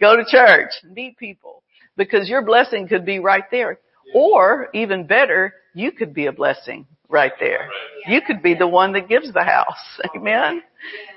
Go 0.00 0.16
to 0.16 0.24
church. 0.28 0.70
Meet 0.90 1.18
people 1.18 1.62
because 1.96 2.28
your 2.28 2.42
blessing 2.42 2.88
could 2.88 3.04
be 3.04 3.20
right 3.20 3.44
there. 3.50 3.78
Or 4.14 4.68
even 4.72 5.06
better, 5.06 5.54
you 5.74 5.92
could 5.92 6.14
be 6.14 6.26
a 6.26 6.32
blessing 6.32 6.86
right 7.10 7.32
there. 7.38 7.68
You 8.06 8.20
could 8.26 8.42
be 8.42 8.54
the 8.54 8.66
one 8.66 8.94
that 8.94 9.08
gives 9.08 9.32
the 9.32 9.44
house. 9.44 10.00
Amen. 10.16 10.62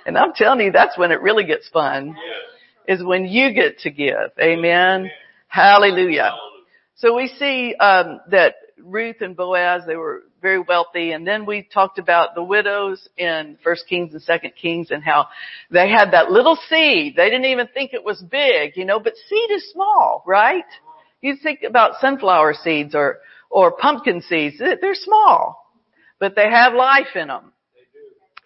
And 0.06 0.18
I'm 0.18 0.34
telling 0.34 0.60
you, 0.66 0.72
that's 0.72 0.98
when 0.98 1.12
it 1.12 1.22
really 1.22 1.46
gets 1.46 1.70
fun. 1.70 2.16
Is 2.88 3.02
when 3.02 3.26
you 3.26 3.54
get 3.54 3.80
to 3.80 3.92
give. 3.92 4.32
Amen. 4.42 5.10
Hallelujah. 5.48 6.34
So 6.96 7.16
we 7.16 7.28
see 7.28 7.76
um, 7.76 8.20
that 8.32 8.56
Ruth 8.78 9.18
and 9.22 9.36
Boaz, 9.36 9.84
they 9.86 9.96
were 9.96 10.24
very 10.42 10.60
wealthy, 10.60 11.12
and 11.12 11.26
then 11.26 11.46
we 11.46 11.68
talked 11.72 12.00
about 12.00 12.36
the 12.36 12.44
widows 12.44 13.08
in 13.18 13.58
First 13.64 13.86
Kings 13.88 14.14
and 14.14 14.22
Second 14.22 14.54
Kings 14.60 14.90
and 14.92 15.04
how 15.04 15.28
they 15.70 15.90
had 15.90 16.12
that 16.12 16.32
little 16.32 16.58
seed. 16.68 17.16
They 17.16 17.30
didn't 17.30 17.46
even 17.46 17.68
think 17.68 17.94
it 17.94 18.04
was 18.04 18.22
big, 18.22 18.76
you 18.76 18.86
know, 18.86 19.00
but 19.00 19.14
seed 19.30 19.52
is 19.52 19.72
small, 19.72 20.24
right? 20.26 20.66
You 21.22 21.36
think 21.42 21.60
about 21.68 22.02
sunflower 22.02 22.56
seeds 22.64 22.96
or 22.96 23.20
or 23.50 23.72
pumpkin 23.72 24.22
seeds. 24.22 24.58
They're 24.60 24.96
small, 24.96 25.74
but 26.20 26.36
they 26.36 26.50
have 26.50 26.74
life 26.74 27.16
in 27.16 27.28
them. 27.28 27.52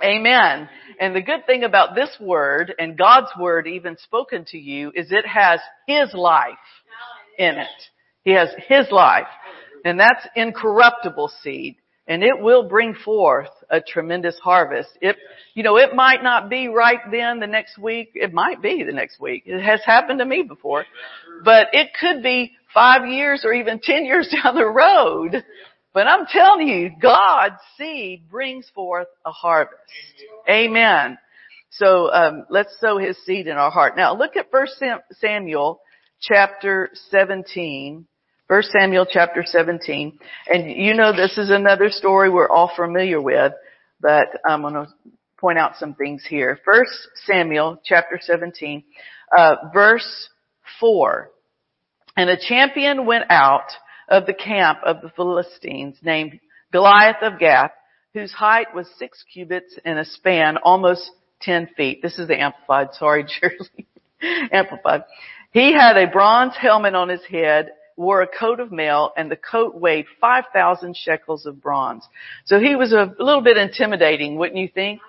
Amen. 0.03 0.67
And 0.99 1.15
the 1.15 1.21
good 1.21 1.45
thing 1.45 1.63
about 1.63 1.95
this 1.95 2.09
word 2.19 2.73
and 2.77 2.97
God's 2.97 3.29
word 3.39 3.67
even 3.67 3.97
spoken 3.97 4.45
to 4.49 4.57
you 4.57 4.91
is 4.93 5.11
it 5.11 5.25
has 5.25 5.59
His 5.87 6.13
life 6.13 6.53
in 7.37 7.55
it. 7.55 7.67
He 8.23 8.31
has 8.31 8.49
His 8.67 8.91
life. 8.91 9.27
And 9.85 9.99
that's 9.99 10.27
incorruptible 10.35 11.31
seed. 11.43 11.77
And 12.07 12.23
it 12.23 12.39
will 12.39 12.67
bring 12.69 12.93
forth 12.93 13.49
a 13.69 13.81
tremendous 13.81 14.37
harvest. 14.37 14.89
It, 15.01 15.15
you 15.55 15.63
know, 15.63 15.77
it 15.77 15.95
might 15.95 16.21
not 16.21 16.49
be 16.49 16.67
right 16.67 16.99
then 17.09 17.39
the 17.39 17.47
next 17.47 17.79
week. 17.79 18.11
It 18.13 18.31
might 18.31 18.61
be 18.61 18.83
the 18.83 18.93
next 18.93 19.19
week. 19.19 19.43
It 19.47 19.61
has 19.61 19.81
happened 19.83 20.19
to 20.19 20.25
me 20.25 20.43
before. 20.43 20.85
But 21.43 21.69
it 21.73 21.89
could 21.99 22.21
be 22.21 22.51
five 22.73 23.07
years 23.07 23.43
or 23.43 23.53
even 23.53 23.79
ten 23.79 24.05
years 24.05 24.33
down 24.43 24.55
the 24.55 24.65
road. 24.65 25.43
But 25.93 26.07
I'm 26.07 26.25
telling 26.27 26.67
you, 26.67 26.91
God's 27.01 27.55
seed 27.77 28.29
brings 28.29 28.69
forth 28.75 29.07
a 29.25 29.31
harvest. 29.31 29.79
Amen. 30.47 31.17
So 31.71 32.11
um, 32.11 32.45
let's 32.49 32.77
sow 32.79 32.97
His 32.97 33.17
seed 33.25 33.47
in 33.47 33.57
our 33.57 33.71
heart. 33.71 33.97
Now 33.97 34.15
look 34.15 34.35
at 34.35 34.51
First 34.51 34.81
Samuel 35.13 35.79
chapter 36.21 36.89
17 37.09 38.05
1 38.47 38.61
Samuel 38.63 39.07
chapter 39.09 39.43
17. 39.43 40.19
And 40.47 40.69
you 40.69 40.93
know 40.93 41.11
this 41.15 41.37
is 41.37 41.49
another 41.49 41.89
story 41.89 42.29
we're 42.29 42.49
all 42.49 42.71
familiar 42.75 43.19
with, 43.19 43.53
but 43.99 44.27
I'm 44.45 44.61
going 44.61 44.75
to 44.75 44.87
point 45.37 45.57
out 45.57 45.77
some 45.77 45.95
things 45.95 46.23
here. 46.27 46.59
1 46.63 46.85
Samuel 47.25 47.81
chapter 47.83 48.19
17, 48.21 48.83
uh, 49.35 49.55
verse 49.73 50.29
4. 50.79 51.31
And 52.15 52.29
a 52.29 52.37
champion 52.37 53.07
went 53.07 53.25
out 53.31 53.71
of 54.07 54.27
the 54.27 54.33
camp 54.33 54.79
of 54.85 55.01
the 55.01 55.09
Philistines 55.09 55.97
named 56.03 56.39
Goliath 56.71 57.23
of 57.23 57.39
Gath, 57.39 57.71
whose 58.13 58.31
height 58.31 58.67
was 58.75 58.87
six 58.99 59.23
cubits 59.33 59.77
and 59.83 59.97
a 59.97 60.05
span 60.05 60.57
almost 60.57 61.09
ten 61.41 61.67
feet. 61.75 62.01
This 62.03 62.19
is 62.19 62.27
the 62.27 62.39
amplified, 62.39 62.89
sorry, 62.93 63.25
Shirley. 63.41 63.87
amplified. 64.51 65.03
He 65.51 65.73
had 65.73 65.97
a 65.97 66.11
bronze 66.11 66.53
helmet 66.55 66.93
on 66.93 67.09
his 67.09 67.25
head 67.25 67.71
wore 67.97 68.21
a 68.21 68.27
coat 68.27 68.59
of 68.59 68.71
mail 68.71 69.11
and 69.15 69.31
the 69.31 69.37
coat 69.37 69.75
weighed 69.75 70.05
5,000 70.19 70.95
shekels 70.95 71.45
of 71.45 71.61
bronze. 71.61 72.03
So 72.45 72.59
he 72.59 72.75
was 72.75 72.91
a 72.91 73.13
little 73.19 73.41
bit 73.41 73.57
intimidating, 73.57 74.37
wouldn't 74.37 74.57
you 74.57 74.67
think? 74.67 74.99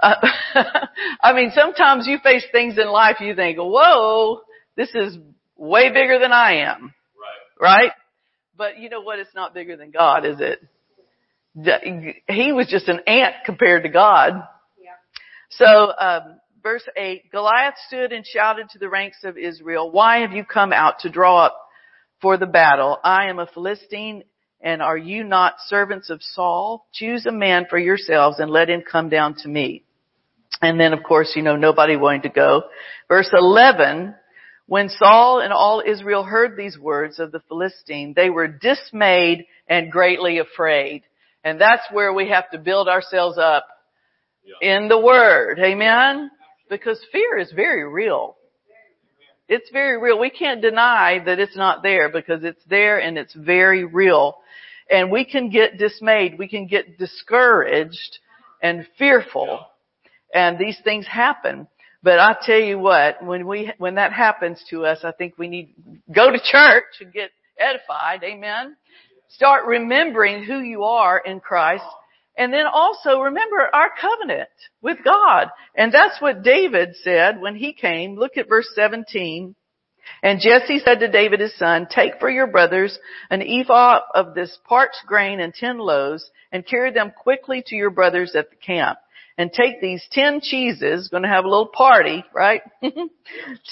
Uh, 0.00 0.14
I 1.22 1.32
mean, 1.32 1.52
sometimes 1.54 2.06
you 2.06 2.18
face 2.22 2.44
things 2.52 2.78
in 2.78 2.88
life 2.88 3.16
you 3.20 3.34
think, 3.34 3.58
whoa, 3.58 4.42
this 4.76 4.90
is 4.94 5.16
way 5.56 5.88
bigger 5.88 6.18
than 6.18 6.32
I 6.32 6.66
am. 6.66 6.94
Right. 7.60 7.82
Right? 7.82 7.92
But 8.56 8.78
you 8.78 8.90
know 8.90 9.00
what? 9.00 9.18
It's 9.18 9.34
not 9.34 9.54
bigger 9.54 9.76
than 9.76 9.90
God, 9.90 10.26
is 10.26 10.38
it? 10.40 10.60
He 12.28 12.52
was 12.52 12.68
just 12.68 12.88
an 12.88 13.00
ant 13.06 13.36
compared 13.44 13.84
to 13.84 13.88
God. 13.88 14.34
Yeah. 14.80 14.90
So, 15.50 15.92
um, 15.98 16.40
verse 16.62 16.86
8, 16.96 17.30
Goliath 17.32 17.74
stood 17.86 18.12
and 18.12 18.24
shouted 18.26 18.68
to 18.70 18.78
the 18.78 18.88
ranks 18.88 19.18
of 19.24 19.36
Israel, 19.36 19.90
why 19.90 20.18
have 20.18 20.32
you 20.32 20.44
come 20.44 20.72
out 20.72 21.00
to 21.00 21.08
draw 21.08 21.46
up 21.46 21.67
for 22.20 22.36
the 22.36 22.46
battle. 22.46 22.98
I 23.02 23.28
am 23.28 23.38
a 23.38 23.46
Philistine 23.46 24.24
and 24.60 24.82
are 24.82 24.96
you 24.96 25.22
not 25.22 25.56
servants 25.66 26.10
of 26.10 26.22
Saul? 26.22 26.86
Choose 26.92 27.26
a 27.26 27.32
man 27.32 27.66
for 27.70 27.78
yourselves 27.78 28.40
and 28.40 28.50
let 28.50 28.68
him 28.68 28.82
come 28.90 29.08
down 29.08 29.34
to 29.42 29.48
me. 29.48 29.84
And 30.60 30.80
then 30.80 30.92
of 30.92 31.02
course, 31.02 31.32
you 31.36 31.42
know, 31.42 31.56
nobody 31.56 31.96
wanted 31.96 32.24
to 32.24 32.30
go. 32.30 32.64
Verse 33.08 33.30
11, 33.32 34.14
when 34.66 34.88
Saul 34.88 35.40
and 35.40 35.52
all 35.52 35.82
Israel 35.86 36.24
heard 36.24 36.56
these 36.56 36.78
words 36.78 37.18
of 37.18 37.32
the 37.32 37.40
Philistine, 37.48 38.14
they 38.14 38.30
were 38.30 38.48
dismayed 38.48 39.46
and 39.68 39.92
greatly 39.92 40.38
afraid. 40.38 41.02
And 41.44 41.60
that's 41.60 41.84
where 41.92 42.12
we 42.12 42.28
have 42.30 42.50
to 42.50 42.58
build 42.58 42.88
ourselves 42.88 43.38
up 43.38 43.66
in 44.60 44.88
the 44.88 44.98
Word. 44.98 45.58
Amen? 45.60 46.30
Because 46.68 47.00
fear 47.12 47.38
is 47.38 47.52
very 47.52 47.88
real. 47.88 48.36
It's 49.48 49.70
very 49.70 49.98
real. 49.98 50.18
We 50.18 50.30
can't 50.30 50.60
deny 50.60 51.22
that 51.24 51.38
it's 51.38 51.56
not 51.56 51.82
there 51.82 52.10
because 52.10 52.44
it's 52.44 52.62
there 52.68 52.98
and 52.98 53.16
it's 53.16 53.34
very 53.34 53.84
real. 53.84 54.36
And 54.90 55.10
we 55.10 55.24
can 55.24 55.50
get 55.50 55.78
dismayed. 55.78 56.38
We 56.38 56.48
can 56.48 56.66
get 56.66 56.98
discouraged 56.98 58.18
and 58.62 58.86
fearful. 58.98 59.60
And 60.34 60.58
these 60.58 60.78
things 60.84 61.06
happen. 61.06 61.66
But 62.02 62.20
I 62.20 62.36
tell 62.42 62.58
you 62.60 62.78
what, 62.78 63.24
when 63.24 63.46
we, 63.46 63.72
when 63.78 63.96
that 63.96 64.12
happens 64.12 64.62
to 64.70 64.84
us, 64.84 64.98
I 65.02 65.12
think 65.12 65.34
we 65.36 65.48
need 65.48 65.74
go 66.14 66.30
to 66.30 66.38
church 66.38 66.84
and 67.00 67.12
get 67.12 67.30
edified. 67.58 68.22
Amen. 68.22 68.76
Start 69.30 69.66
remembering 69.66 70.44
who 70.44 70.60
you 70.60 70.84
are 70.84 71.18
in 71.18 71.40
Christ 71.40 71.84
and 72.38 72.52
then 72.52 72.66
also 72.72 73.20
remember 73.20 73.68
our 73.72 73.90
covenant 74.00 74.48
with 74.80 74.98
God. 75.04 75.48
And 75.74 75.92
that's 75.92 76.22
what 76.22 76.42
David 76.44 76.94
said 77.02 77.40
when 77.40 77.56
he 77.56 77.72
came. 77.72 78.16
Look 78.16 78.36
at 78.36 78.48
verse 78.48 78.68
17. 78.74 79.56
And 80.22 80.40
Jesse 80.40 80.78
said 80.78 81.00
to 81.00 81.10
David 81.10 81.40
his 81.40 81.56
son, 81.58 81.88
take 81.90 82.18
for 82.20 82.30
your 82.30 82.46
brothers 82.46 82.98
an 83.28 83.42
ephah 83.42 84.00
of 84.14 84.34
this 84.34 84.56
parched 84.66 85.04
grain 85.06 85.40
and 85.40 85.52
ten 85.52 85.78
loaves 85.78 86.30
and 86.50 86.66
carry 86.66 86.92
them 86.92 87.12
quickly 87.14 87.62
to 87.66 87.76
your 87.76 87.90
brothers 87.90 88.34
at 88.34 88.50
the 88.50 88.56
camp. 88.56 88.98
And 89.36 89.52
take 89.52 89.80
these 89.80 90.04
ten 90.10 90.40
cheeses, 90.40 91.08
gonna 91.08 91.28
have 91.28 91.44
a 91.44 91.48
little 91.48 91.68
party, 91.68 92.24
right? 92.34 92.62
to 92.82 92.98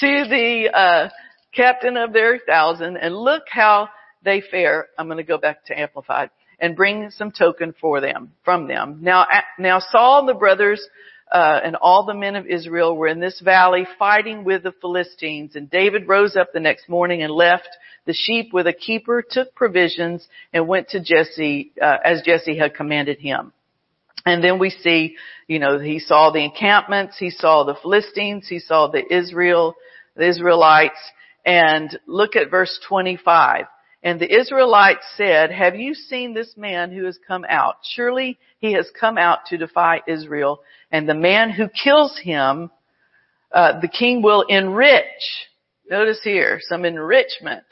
the, 0.01 0.71
uh, 0.73 1.09
captain 1.55 1.97
of 1.97 2.13
their 2.13 2.39
thousand 2.39 2.99
and 2.99 3.17
look 3.17 3.45
how 3.49 3.89
they 4.23 4.43
fare. 4.43 4.89
I'm 4.99 5.09
gonna 5.09 5.23
go 5.23 5.39
back 5.39 5.65
to 5.67 5.79
amplified 5.79 6.31
and 6.59 6.77
bring 6.77 7.11
some 7.11 7.31
token 7.31 7.75
for 7.81 8.01
them, 8.01 8.33
from 8.45 8.67
them. 8.67 8.99
Now, 9.03 9.27
now 9.59 9.81
Saul 9.81 10.21
and 10.21 10.29
the 10.29 10.35
brothers, 10.35 10.87
uh, 11.31 11.61
and 11.65 11.77
all 11.77 12.05
the 12.07 12.15
men 12.15 12.37
of 12.37 12.47
Israel 12.47 12.97
were 12.97 13.09
in 13.09 13.21
this 13.21 13.41
valley 13.41 13.87
fighting 13.99 14.45
with 14.45 14.63
the 14.63 14.73
Philistines. 14.81 15.57
And 15.57 15.71
David 15.71 16.09
rose 16.09 16.37
up 16.37 16.53
the 16.53 16.61
next 16.61 16.89
morning 16.89 17.23
and 17.23 17.33
left 17.33 17.69
the 18.07 18.15
sheep 18.15 18.53
with 18.53 18.67
a 18.67 18.73
keeper, 18.73 19.25
took 19.29 19.55
provisions, 19.55 20.27
and 20.53 20.69
went 20.69 20.91
to 20.91 21.01
Jesse, 21.01 21.73
uh, 21.83 21.97
as 22.05 22.23
Jesse 22.23 22.57
had 22.57 22.75
commanded 22.75 23.19
him. 23.19 23.53
And 24.25 24.43
then 24.43 24.59
we 24.59 24.71
see, 24.71 25.17
you 25.47 25.59
know, 25.59 25.79
he 25.79 25.99
saw 25.99 26.31
the 26.31 26.45
encampments, 26.45 27.17
he 27.19 27.31
saw 27.31 27.65
the 27.65 27.77
Philistines, 27.81 28.47
he 28.49 28.59
saw 28.59 28.89
the 28.89 29.03
Israel, 29.13 29.75
the 30.17 30.29
Israelites, 30.29 30.99
and 31.45 31.97
look 32.07 32.35
at 32.35 32.51
verse 32.51 32.79
25. 32.89 33.67
And 34.03 34.21
the 34.21 34.33
Israelites 34.33 35.05
said, 35.17 35.51
have 35.51 35.75
you 35.75 35.95
seen 35.95 36.35
this 36.35 36.55
man 36.57 36.93
who 36.93 37.05
has 37.07 37.19
come 37.27 37.45
out? 37.49 37.77
Surely 37.83 38.39
he 38.59 38.73
has 38.75 38.89
come 38.99 39.19
out 39.19 39.47
to 39.47 39.57
defy 39.57 40.01
Israel. 40.07 40.61
And 40.93 41.09
the 41.09 41.15
man 41.15 41.51
who 41.51 41.69
kills 41.69 42.19
him, 42.23 42.71
uh, 43.53 43.81
the 43.81 43.89
king 43.89 44.23
will 44.23 44.43
enrich. 44.49 45.03
Notice 45.91 46.21
here, 46.23 46.61
some 46.63 46.85
enrichment 46.85 47.65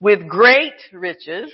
with 0.00 0.26
great 0.26 0.74
riches 0.92 1.52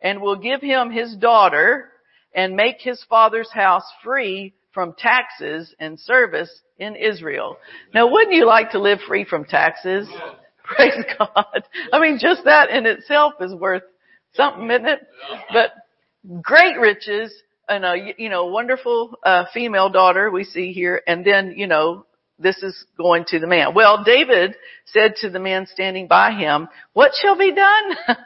and 0.00 0.20
will 0.20 0.36
give 0.36 0.60
him 0.60 0.90
his 0.90 1.16
daughter 1.16 1.90
and 2.34 2.54
make 2.54 2.76
his 2.80 3.04
father's 3.08 3.50
house 3.52 3.84
free 4.04 4.54
from 4.72 4.94
taxes 4.96 5.74
and 5.80 5.98
service 5.98 6.50
in 6.78 6.94
Israel. 6.94 7.56
Now 7.92 8.10
wouldn't 8.10 8.34
you 8.34 8.46
like 8.46 8.70
to 8.70 8.80
live 8.80 9.00
free 9.08 9.24
from 9.24 9.44
taxes? 9.44 10.08
Praise 10.76 11.04
God. 11.18 11.62
I 11.92 12.00
mean, 12.00 12.18
just 12.20 12.44
that 12.44 12.70
in 12.70 12.86
itself 12.86 13.34
is 13.40 13.54
worth 13.54 13.82
something, 14.34 14.70
isn't 14.70 14.86
it? 14.86 15.00
But 15.52 15.72
great 16.42 16.78
riches 16.78 17.32
and 17.68 17.84
a, 17.84 18.14
you 18.16 18.28
know, 18.28 18.46
wonderful, 18.46 19.14
uh, 19.22 19.44
female 19.52 19.90
daughter 19.90 20.30
we 20.30 20.44
see 20.44 20.72
here. 20.72 21.02
And 21.06 21.24
then, 21.24 21.54
you 21.56 21.66
know, 21.66 22.06
this 22.38 22.62
is 22.62 22.84
going 22.96 23.24
to 23.28 23.40
the 23.40 23.46
man. 23.46 23.74
Well, 23.74 24.04
David 24.04 24.54
said 24.86 25.14
to 25.22 25.30
the 25.30 25.40
man 25.40 25.66
standing 25.66 26.06
by 26.06 26.32
him, 26.32 26.68
what 26.92 27.12
shall 27.20 27.36
be 27.36 27.52
done? 27.52 27.96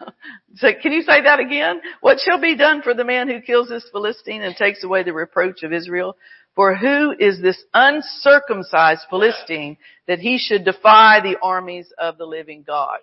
so 0.57 0.69
can 0.81 0.93
you 0.93 1.03
say 1.03 1.23
that 1.23 1.41
again? 1.41 1.81
What 2.01 2.19
shall 2.21 2.41
be 2.41 2.57
done 2.57 2.83
for 2.83 2.93
the 2.93 3.05
man 3.05 3.29
who 3.29 3.41
kills 3.41 3.69
this 3.69 3.89
Philistine 3.91 4.43
and 4.43 4.55
takes 4.55 4.85
away 4.85 5.03
the 5.03 5.15
reproach 5.15 5.63
of 5.63 5.73
Israel? 5.73 6.17
For 6.55 6.75
who 6.75 7.15
is 7.19 7.41
this 7.41 7.63
uncircumcised 7.73 9.07
Philistine 9.09 9.79
that 10.07 10.19
he 10.19 10.39
should 10.39 10.65
defy 10.65 11.21
the 11.21 11.39
armies 11.43 11.93
of 11.99 12.19
the 12.19 12.27
living 12.27 12.63
God? 12.67 12.99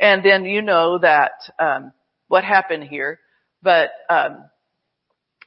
And 0.00 0.24
then 0.24 0.44
you 0.44 0.62
know 0.62 0.98
that, 0.98 1.32
um, 1.58 1.92
what 2.28 2.42
happened 2.42 2.84
here, 2.84 3.20
but, 3.62 3.90
um, 4.08 4.44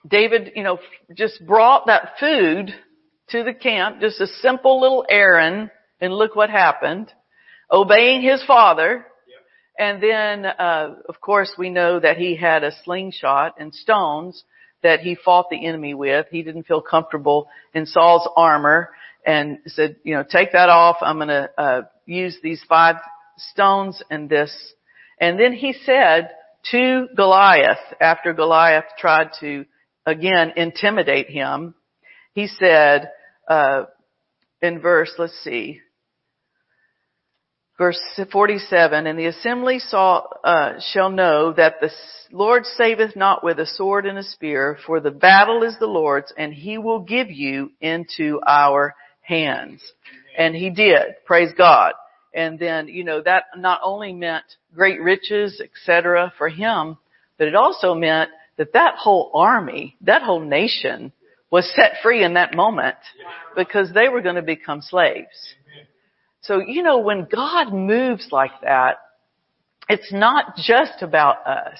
David, 0.07 0.53
you 0.55 0.63
know, 0.63 0.79
just 1.13 1.45
brought 1.45 1.87
that 1.87 2.19
food 2.19 2.73
to 3.29 3.43
the 3.43 3.53
camp, 3.53 3.99
just 3.99 4.21
a 4.21 4.27
simple 4.27 4.79
little 4.79 5.05
errand, 5.09 5.71
and 5.99 6.13
look 6.13 6.35
what 6.35 6.49
happened. 6.49 7.11
Obeying 7.71 8.21
his 8.21 8.43
father, 8.43 9.05
and 9.79 10.03
then, 10.03 10.45
uh, 10.45 10.95
of 11.09 11.19
course, 11.19 11.53
we 11.57 11.69
know 11.69 11.99
that 11.99 12.17
he 12.17 12.35
had 12.35 12.63
a 12.63 12.71
slingshot 12.83 13.55
and 13.57 13.73
stones 13.73 14.43
that 14.83 14.99
he 14.99 15.15
fought 15.15 15.49
the 15.49 15.65
enemy 15.65 15.93
with. 15.93 16.27
He 16.29 16.43
didn't 16.43 16.67
feel 16.67 16.81
comfortable 16.81 17.47
in 17.73 17.85
Saul's 17.85 18.27
armor 18.35 18.89
and 19.25 19.59
said, 19.67 19.97
you 20.03 20.15
know, 20.15 20.23
take 20.23 20.51
that 20.51 20.69
off. 20.69 20.97
I'm 21.01 21.17
going 21.17 21.29
to 21.29 21.49
uh, 21.57 21.81
use 22.05 22.37
these 22.43 22.63
five 22.67 22.97
stones 23.37 24.01
and 24.09 24.29
this. 24.29 24.53
And 25.19 25.39
then 25.39 25.53
he 25.53 25.73
said 25.73 26.29
to 26.71 27.07
Goliath, 27.15 27.79
after 27.99 28.33
Goliath 28.33 28.85
tried 28.97 29.29
to 29.39 29.65
again 30.05 30.53
intimidate 30.55 31.29
him, 31.29 31.75
he 32.33 32.47
said 32.47 33.09
uh, 33.47 33.83
in 34.61 34.79
verse, 34.79 35.13
let's 35.17 35.37
see, 35.43 35.81
verse 37.77 37.99
47, 38.31 39.07
and 39.07 39.17
the 39.17 39.25
assembly 39.25 39.79
saw, 39.79 40.23
uh, 40.43 40.73
shall 40.91 41.09
know 41.09 41.53
that 41.53 41.81
the 41.81 41.91
Lord 42.31 42.65
saveth 42.65 43.15
not 43.15 43.43
with 43.43 43.59
a 43.59 43.65
sword 43.65 44.05
and 44.05 44.17
a 44.17 44.23
spear, 44.23 44.77
for 44.85 44.99
the 44.99 45.11
battle 45.11 45.63
is 45.63 45.77
the 45.79 45.87
Lord's, 45.87 46.33
and 46.37 46.53
he 46.53 46.77
will 46.77 46.99
give 46.99 47.31
you 47.31 47.71
into 47.81 48.39
our 48.45 48.95
hands. 49.21 49.81
And 50.37 50.55
he 50.55 50.69
did. 50.69 51.15
Praise 51.25 51.51
God. 51.57 51.93
And 52.33 52.57
then, 52.57 52.87
you 52.87 53.03
know, 53.03 53.21
that 53.21 53.45
not 53.55 53.81
only 53.83 54.13
meant 54.13 54.45
great 54.73 54.99
riches, 55.01 55.61
etc. 55.61 56.33
for 56.37 56.49
him, 56.49 56.97
but 57.37 57.47
it 57.47 57.55
also 57.55 57.93
meant 57.93 58.31
that 58.57 58.73
that 58.73 58.95
whole 58.95 59.31
army, 59.33 59.95
that 60.01 60.23
whole 60.23 60.39
nation 60.39 61.11
was 61.51 61.71
set 61.75 62.01
free 62.01 62.23
in 62.23 62.33
that 62.33 62.55
moment 62.55 62.95
because 63.55 63.91
they 63.93 64.09
were 64.09 64.21
going 64.21 64.35
to 64.35 64.41
become 64.41 64.81
slaves. 64.81 65.55
So, 66.43 66.59
you 66.59 66.83
know, 66.83 66.99
when 66.99 67.27
God 67.29 67.73
moves 67.73 68.27
like 68.31 68.51
that, 68.61 68.97
it's 69.89 70.11
not 70.13 70.55
just 70.57 71.01
about 71.01 71.45
us. 71.47 71.79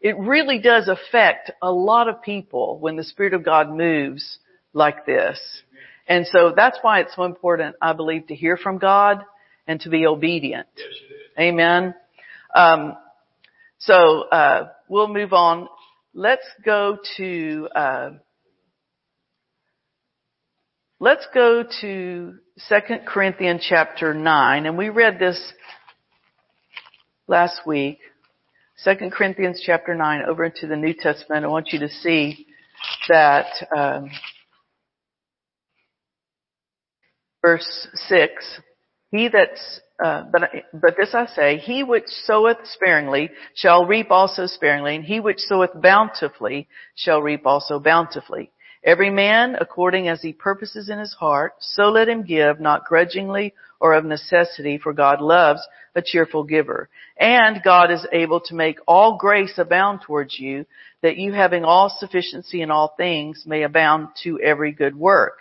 It 0.00 0.16
really 0.18 0.60
does 0.60 0.88
affect 0.88 1.50
a 1.60 1.70
lot 1.70 2.08
of 2.08 2.22
people 2.22 2.78
when 2.78 2.96
the 2.96 3.04
Spirit 3.04 3.34
of 3.34 3.44
God 3.44 3.70
moves 3.70 4.38
like 4.72 5.04
this. 5.04 5.40
And 6.06 6.26
so 6.26 6.52
that's 6.54 6.78
why 6.82 7.00
it's 7.00 7.14
so 7.16 7.24
important, 7.24 7.76
I 7.82 7.92
believe, 7.92 8.28
to 8.28 8.34
hear 8.34 8.56
from 8.56 8.78
God 8.78 9.22
and 9.66 9.80
to 9.80 9.90
be 9.90 10.06
obedient. 10.06 10.68
Amen. 11.38 11.94
Um, 12.54 12.96
so 13.78 14.22
uh, 14.22 14.68
we'll 14.88 15.08
move 15.08 15.32
on 15.32 15.68
let's 16.18 16.46
go 16.64 16.98
to 17.16 17.68
uh, 17.74 18.10
let's 20.98 21.26
go 21.32 21.64
to 21.80 22.34
Second 22.66 23.06
Corinthians 23.06 23.64
chapter 23.68 24.12
nine, 24.12 24.66
and 24.66 24.76
we 24.76 24.88
read 24.88 25.20
this 25.20 25.52
last 27.28 27.60
week. 27.64 28.00
Second 28.76 29.12
Corinthians 29.12 29.62
chapter 29.64 29.94
nine, 29.94 30.22
over 30.28 30.44
into 30.44 30.66
the 30.66 30.74
New 30.74 30.92
Testament. 30.92 31.44
I 31.44 31.48
want 31.48 31.68
you 31.72 31.78
to 31.78 31.88
see 31.88 32.46
that 33.08 33.46
um, 33.76 34.10
verse 37.42 37.86
six. 37.94 38.60
He 39.12 39.28
that's 39.28 39.80
uh, 40.04 40.24
but 40.32 40.50
but 40.72 40.96
this 40.96 41.14
I 41.14 41.26
say, 41.26 41.58
he 41.58 41.84
which 41.84 42.08
soweth 42.24 42.58
sparingly 42.64 43.30
shall 43.54 43.86
reap 43.86 44.10
also 44.10 44.46
sparingly, 44.46 44.96
and 44.96 45.04
he 45.04 45.20
which 45.20 45.38
soweth 45.38 45.80
bountifully 45.80 46.66
shall 46.96 47.22
reap 47.22 47.46
also 47.46 47.78
bountifully. 47.78 48.50
Every 48.88 49.10
man 49.10 49.54
according 49.60 50.08
as 50.08 50.22
he 50.22 50.32
purposes 50.32 50.88
in 50.88 50.98
his 50.98 51.12
heart, 51.12 51.52
so 51.60 51.90
let 51.90 52.08
him 52.08 52.22
give, 52.22 52.58
not 52.58 52.86
grudgingly 52.86 53.52
or 53.80 53.92
of 53.92 54.06
necessity, 54.06 54.78
for 54.78 54.94
God 54.94 55.20
loves 55.20 55.60
a 55.94 56.00
cheerful 56.00 56.42
giver. 56.42 56.88
And 57.20 57.62
God 57.62 57.90
is 57.90 58.06
able 58.12 58.40
to 58.46 58.54
make 58.54 58.78
all 58.88 59.18
grace 59.18 59.58
abound 59.58 60.00
towards 60.06 60.38
you, 60.38 60.64
that 61.02 61.18
you 61.18 61.34
having 61.34 61.66
all 61.66 61.94
sufficiency 61.98 62.62
in 62.62 62.70
all 62.70 62.94
things 62.96 63.44
may 63.44 63.62
abound 63.62 64.08
to 64.22 64.40
every 64.40 64.72
good 64.72 64.96
work. 64.96 65.34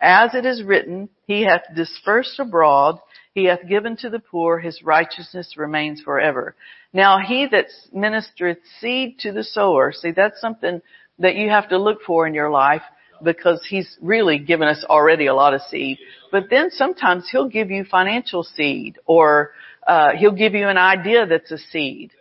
As 0.00 0.34
it 0.34 0.46
is 0.46 0.62
written, 0.62 1.10
He 1.26 1.42
hath 1.42 1.64
dispersed 1.76 2.40
abroad, 2.40 3.00
he 3.34 3.44
hath 3.44 3.68
given 3.68 3.98
to 3.98 4.08
the 4.08 4.20
poor, 4.20 4.60
his 4.60 4.82
righteousness 4.82 5.58
remains 5.58 6.00
forever. 6.00 6.54
Now 6.94 7.18
he 7.18 7.48
that 7.48 7.66
ministereth 7.94 8.60
seed 8.80 9.18
to 9.18 9.32
the 9.32 9.44
sower, 9.44 9.92
see 9.92 10.12
that's 10.12 10.40
something 10.40 10.80
that 11.18 11.34
you 11.34 11.50
have 11.50 11.68
to 11.68 11.78
look 11.78 12.02
for 12.06 12.26
in 12.26 12.34
your 12.34 12.50
life 12.50 12.82
because 13.24 13.64
he's 13.68 13.96
really 14.00 14.38
given 14.38 14.68
us 14.68 14.84
already 14.88 15.26
a 15.26 15.34
lot 15.34 15.54
of 15.54 15.62
seed. 15.62 15.98
But 16.30 16.44
then 16.50 16.70
sometimes 16.70 17.28
he'll 17.30 17.48
give 17.48 17.70
you 17.70 17.84
financial 17.84 18.44
seed 18.44 18.98
or 19.06 19.52
uh, 19.86 20.10
he'll 20.18 20.32
give 20.32 20.54
you 20.54 20.68
an 20.68 20.78
idea 20.78 21.26
that's 21.26 21.50
a 21.50 21.58
seed. 21.58 22.12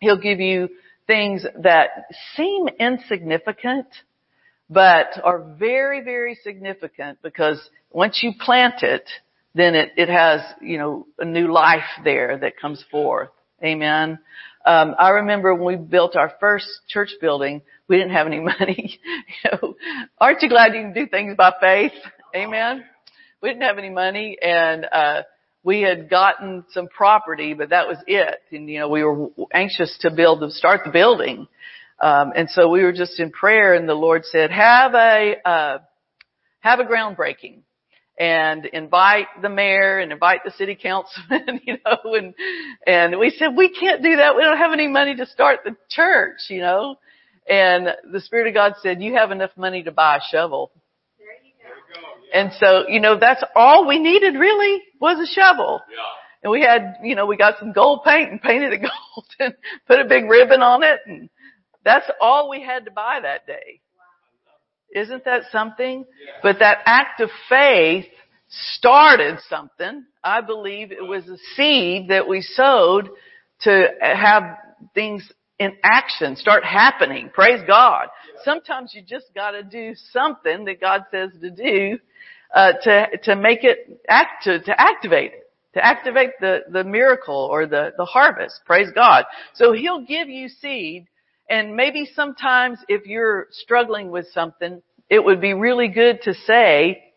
He'll 0.00 0.20
give 0.20 0.40
you 0.40 0.68
things 1.06 1.44
that 1.62 1.88
seem 2.34 2.68
insignificant 2.80 3.86
but 4.68 5.20
are 5.22 5.54
very, 5.58 6.02
very 6.02 6.36
significant 6.42 7.18
because 7.22 7.60
once 7.90 8.20
you 8.22 8.32
plant 8.38 8.82
it, 8.82 9.08
then 9.54 9.74
it, 9.74 9.92
it 9.96 10.08
has, 10.08 10.40
you 10.60 10.78
know, 10.78 11.06
a 11.18 11.24
new 11.24 11.52
life 11.52 11.84
there 12.04 12.38
that 12.38 12.58
comes 12.60 12.84
forth. 12.90 13.30
Amen. 13.64 14.18
Um, 14.66 14.96
I 14.98 15.10
remember 15.10 15.54
when 15.54 15.78
we 15.78 15.82
built 15.82 16.16
our 16.16 16.32
first 16.40 16.66
church 16.88 17.10
building, 17.20 17.62
we 17.86 17.96
didn't 17.98 18.12
have 18.12 18.26
any 18.26 18.40
money. 18.58 18.98
you 19.44 19.50
know, 19.50 19.76
aren't 20.18 20.42
you 20.42 20.48
glad 20.48 20.74
you 20.74 20.82
can 20.82 20.92
do 20.92 21.06
things 21.06 21.36
by 21.36 21.52
faith? 21.60 21.92
Amen. 22.34 22.84
We 23.40 23.50
didn't 23.50 23.62
have 23.62 23.78
any 23.78 23.90
money 23.90 24.36
and, 24.42 24.84
uh, 24.90 25.22
we 25.62 25.82
had 25.82 26.08
gotten 26.08 26.64
some 26.70 26.86
property, 26.86 27.52
but 27.52 27.70
that 27.70 27.88
was 27.88 27.98
it. 28.06 28.38
And, 28.52 28.68
you 28.68 28.78
know, 28.78 28.88
we 28.88 29.02
were 29.02 29.30
anxious 29.52 29.96
to 30.02 30.12
build, 30.12 30.40
to 30.40 30.50
start 30.50 30.82
the 30.84 30.92
building. 30.92 31.48
Um, 32.00 32.32
and 32.36 32.48
so 32.48 32.68
we 32.68 32.84
were 32.84 32.92
just 32.92 33.18
in 33.18 33.32
prayer 33.32 33.74
and 33.74 33.88
the 33.88 33.94
Lord 33.94 34.24
said, 34.26 34.52
have 34.52 34.94
a, 34.94 35.34
uh, 35.44 35.78
have 36.60 36.78
a 36.78 36.84
groundbreaking 36.84 37.62
and 38.18 38.64
invite 38.66 39.26
the 39.42 39.48
mayor 39.48 39.98
and 39.98 40.12
invite 40.12 40.40
the 40.44 40.50
city 40.52 40.74
councilman, 40.74 41.60
you 41.64 41.76
know, 41.84 42.14
and, 42.14 42.34
and 42.86 43.18
we 43.18 43.30
said, 43.30 43.56
we 43.56 43.68
can't 43.68 44.02
do 44.02 44.16
that. 44.16 44.36
We 44.36 44.42
don't 44.42 44.58
have 44.58 44.72
any 44.72 44.88
money 44.88 45.14
to 45.16 45.26
start 45.26 45.60
the 45.64 45.76
church, 45.90 46.38
you 46.48 46.60
know, 46.60 46.96
and 47.48 47.88
the 48.10 48.20
Spirit 48.20 48.48
of 48.48 48.54
God 48.54 48.74
said, 48.82 49.02
you 49.02 49.14
have 49.14 49.30
enough 49.30 49.50
money 49.56 49.82
to 49.82 49.92
buy 49.92 50.16
a 50.16 50.20
shovel. 50.30 50.72
There 51.18 51.28
you 51.44 51.52
go. 51.62 52.38
And 52.38 52.52
so, 52.58 52.88
you 52.88 53.00
know, 53.00 53.18
that's 53.18 53.44
all 53.54 53.86
we 53.86 53.98
needed 53.98 54.34
really 54.34 54.82
was 55.00 55.18
a 55.18 55.32
shovel. 55.32 55.80
Yeah. 55.90 55.96
And 56.42 56.50
we 56.50 56.62
had, 56.62 56.96
you 57.02 57.14
know, 57.14 57.26
we 57.26 57.36
got 57.36 57.58
some 57.58 57.72
gold 57.72 58.00
paint 58.04 58.30
and 58.30 58.42
painted 58.42 58.72
it 58.72 58.80
gold 58.80 59.26
and 59.38 59.54
put 59.86 60.00
a 60.00 60.04
big 60.08 60.24
ribbon 60.24 60.62
on 60.62 60.82
it 60.82 61.00
and 61.06 61.28
that's 61.86 62.10
all 62.20 62.50
we 62.50 62.62
had 62.62 62.84
to 62.86 62.90
buy 62.90 63.20
that 63.22 63.46
day. 63.46 63.80
Isn't 64.94 65.24
that 65.24 65.42
something? 65.52 66.04
But 66.42 66.58
that 66.60 66.78
act 66.86 67.20
of 67.20 67.30
faith 67.48 68.06
started 68.48 69.38
something. 69.48 70.04
I 70.22 70.40
believe 70.40 70.92
it 70.92 71.02
was 71.06 71.28
a 71.28 71.36
seed 71.54 72.08
that 72.08 72.28
we 72.28 72.40
sowed 72.40 73.10
to 73.62 73.88
have 74.00 74.58
things 74.94 75.30
in 75.58 75.76
action 75.82 76.36
start 76.36 76.64
happening. 76.64 77.30
Praise 77.32 77.62
God. 77.66 78.08
Sometimes 78.44 78.92
you 78.94 79.02
just 79.02 79.26
gotta 79.34 79.62
do 79.62 79.94
something 80.12 80.66
that 80.66 80.80
God 80.80 81.04
says 81.10 81.30
to 81.40 81.50
do, 81.50 81.98
uh, 82.54 82.72
to, 82.82 83.06
to 83.24 83.36
make 83.36 83.64
it 83.64 84.00
act, 84.08 84.44
to, 84.44 84.60
to 84.60 84.80
activate 84.80 85.32
it. 85.32 85.42
To 85.74 85.84
activate 85.84 86.30
the, 86.40 86.60
the 86.70 86.84
miracle 86.84 87.48
or 87.52 87.66
the, 87.66 87.92
the 87.98 88.06
harvest. 88.06 88.60
Praise 88.64 88.88
God. 88.94 89.24
So 89.54 89.72
He'll 89.72 90.06
give 90.06 90.28
you 90.28 90.48
seed 90.48 91.06
and 91.48 91.76
maybe 91.76 92.08
sometimes 92.14 92.78
if 92.88 93.06
you're 93.06 93.48
struggling 93.50 94.10
with 94.10 94.26
something, 94.32 94.82
it 95.08 95.24
would 95.24 95.40
be 95.40 95.54
really 95.54 95.88
good 95.88 96.22
to 96.22 96.34
say, 96.34 97.12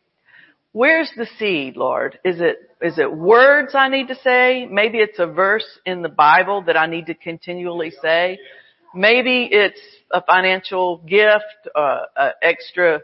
where's 0.71 1.11
the 1.17 1.27
seed, 1.37 1.75
Lord? 1.75 2.19
Is 2.23 2.39
it, 2.39 2.57
is 2.81 2.99
it 2.99 3.11
words 3.11 3.73
I 3.73 3.89
need 3.89 4.07
to 4.09 4.15
say? 4.15 4.67
Maybe 4.69 4.99
it's 4.99 5.19
a 5.19 5.27
verse 5.27 5.65
in 5.85 6.01
the 6.01 6.09
Bible 6.09 6.63
that 6.67 6.77
I 6.77 6.85
need 6.85 7.07
to 7.07 7.15
continually 7.15 7.91
say. 8.01 8.39
Maybe 8.93 9.49
it's 9.51 9.81
a 10.11 10.21
financial 10.21 10.97
gift, 10.97 11.45
uh, 11.75 12.01
uh, 12.15 12.31
extra 12.41 13.01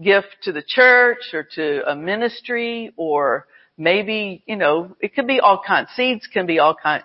gift 0.00 0.28
to 0.42 0.52
the 0.52 0.62
church 0.66 1.32
or 1.32 1.46
to 1.54 1.90
a 1.90 1.96
ministry 1.96 2.92
or 2.96 3.46
maybe, 3.78 4.42
you 4.46 4.56
know, 4.56 4.94
it 5.00 5.14
could 5.14 5.26
be 5.26 5.40
all 5.40 5.62
kinds. 5.66 5.88
Seeds 5.96 6.26
can 6.26 6.46
be 6.46 6.58
all 6.58 6.74
kind, 6.74 7.02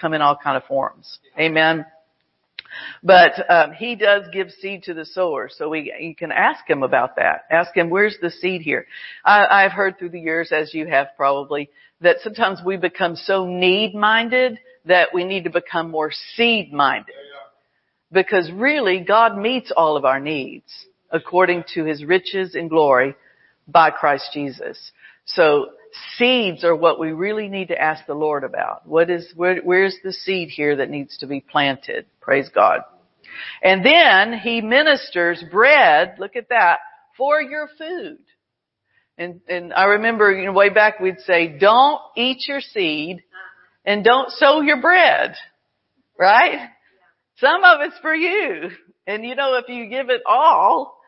come 0.00 0.14
in 0.14 0.20
all 0.20 0.36
kind 0.36 0.56
of 0.56 0.64
forms. 0.64 1.18
Amen. 1.38 1.84
But 3.02 3.50
um, 3.50 3.72
he 3.72 3.96
does 3.96 4.24
give 4.32 4.50
seed 4.50 4.84
to 4.84 4.94
the 4.94 5.04
sower, 5.04 5.48
so 5.52 5.68
we 5.68 5.92
you 6.00 6.14
can 6.14 6.32
ask 6.32 6.68
him 6.68 6.82
about 6.82 7.16
that. 7.16 7.44
Ask 7.50 7.76
him, 7.76 7.90
where's 7.90 8.16
the 8.20 8.30
seed 8.30 8.62
here? 8.62 8.86
I, 9.24 9.64
I've 9.64 9.72
heard 9.72 9.98
through 9.98 10.10
the 10.10 10.20
years, 10.20 10.52
as 10.52 10.72
you 10.72 10.86
have 10.86 11.08
probably, 11.16 11.70
that 12.00 12.16
sometimes 12.22 12.60
we 12.64 12.76
become 12.76 13.16
so 13.16 13.46
need-minded 13.46 14.58
that 14.86 15.08
we 15.14 15.24
need 15.24 15.44
to 15.44 15.50
become 15.50 15.90
more 15.90 16.10
seed-minded. 16.36 17.14
Because 18.10 18.50
really, 18.52 19.00
God 19.00 19.38
meets 19.38 19.72
all 19.74 19.96
of 19.96 20.04
our 20.04 20.20
needs 20.20 20.70
according 21.10 21.64
to 21.74 21.84
His 21.84 22.04
riches 22.04 22.54
and 22.54 22.68
glory 22.68 23.14
by 23.68 23.90
Christ 23.90 24.30
Jesus. 24.34 24.92
So 25.24 25.70
seeds 26.16 26.64
are 26.64 26.76
what 26.76 26.98
we 26.98 27.12
really 27.12 27.48
need 27.48 27.68
to 27.68 27.80
ask 27.80 28.06
the 28.06 28.14
Lord 28.14 28.44
about. 28.44 28.86
What 28.86 29.10
is, 29.10 29.32
where, 29.34 29.60
where's 29.62 29.96
the 30.02 30.12
seed 30.12 30.48
here 30.48 30.76
that 30.76 30.90
needs 30.90 31.18
to 31.18 31.26
be 31.26 31.40
planted? 31.40 32.06
Praise 32.20 32.48
God. 32.54 32.80
And 33.62 33.84
then 33.84 34.38
He 34.38 34.60
ministers 34.60 35.42
bread, 35.50 36.16
look 36.18 36.36
at 36.36 36.48
that, 36.50 36.78
for 37.16 37.40
your 37.40 37.68
food. 37.78 38.18
And, 39.18 39.40
and 39.48 39.72
I 39.72 39.84
remember, 39.84 40.32
you 40.32 40.46
know, 40.46 40.52
way 40.52 40.70
back 40.70 41.00
we'd 41.00 41.20
say, 41.20 41.56
don't 41.58 42.00
eat 42.16 42.48
your 42.48 42.60
seed 42.60 43.22
and 43.84 44.04
don't 44.04 44.30
sow 44.30 44.60
your 44.60 44.80
bread. 44.80 45.34
Right? 46.18 46.68
Some 47.36 47.62
of 47.64 47.80
it's 47.82 47.98
for 47.98 48.14
you. 48.14 48.70
And 49.06 49.24
you 49.24 49.34
know, 49.34 49.54
if 49.56 49.68
you 49.68 49.88
give 49.88 50.10
it 50.10 50.22
all, 50.26 50.98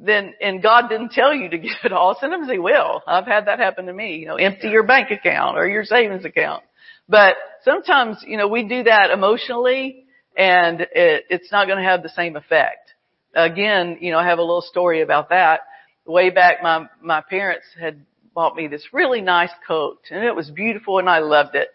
then, 0.00 0.34
and 0.40 0.62
God 0.62 0.88
didn't 0.88 1.12
tell 1.12 1.34
you 1.34 1.48
to 1.50 1.58
give 1.58 1.72
it 1.84 1.92
all, 1.92 2.16
sometimes 2.20 2.50
He 2.50 2.58
will. 2.58 3.02
I've 3.06 3.26
had 3.26 3.46
that 3.46 3.58
happen 3.58 3.86
to 3.86 3.92
me, 3.92 4.16
you 4.16 4.26
know, 4.26 4.36
empty 4.36 4.68
your 4.68 4.84
bank 4.84 5.10
account 5.10 5.58
or 5.58 5.68
your 5.68 5.84
savings 5.84 6.24
account. 6.24 6.62
But 7.08 7.36
sometimes, 7.64 8.22
you 8.26 8.36
know, 8.36 8.48
we 8.48 8.68
do 8.68 8.84
that 8.84 9.10
emotionally 9.10 10.04
and 10.36 10.80
it, 10.80 11.24
it's 11.30 11.50
not 11.50 11.66
going 11.66 11.78
to 11.78 11.84
have 11.84 12.02
the 12.02 12.10
same 12.10 12.36
effect. 12.36 12.92
Again, 13.34 13.98
you 14.00 14.12
know, 14.12 14.18
I 14.18 14.26
have 14.26 14.38
a 14.38 14.42
little 14.42 14.62
story 14.62 15.00
about 15.00 15.30
that. 15.30 15.60
Way 16.06 16.30
back, 16.30 16.62
my, 16.62 16.86
my 17.02 17.22
parents 17.22 17.66
had 17.80 18.04
bought 18.34 18.56
me 18.56 18.68
this 18.68 18.84
really 18.92 19.20
nice 19.20 19.50
coat 19.66 20.00
and 20.10 20.24
it 20.24 20.34
was 20.34 20.50
beautiful 20.50 20.98
and 20.98 21.08
I 21.08 21.20
loved 21.20 21.54
it. 21.54 21.68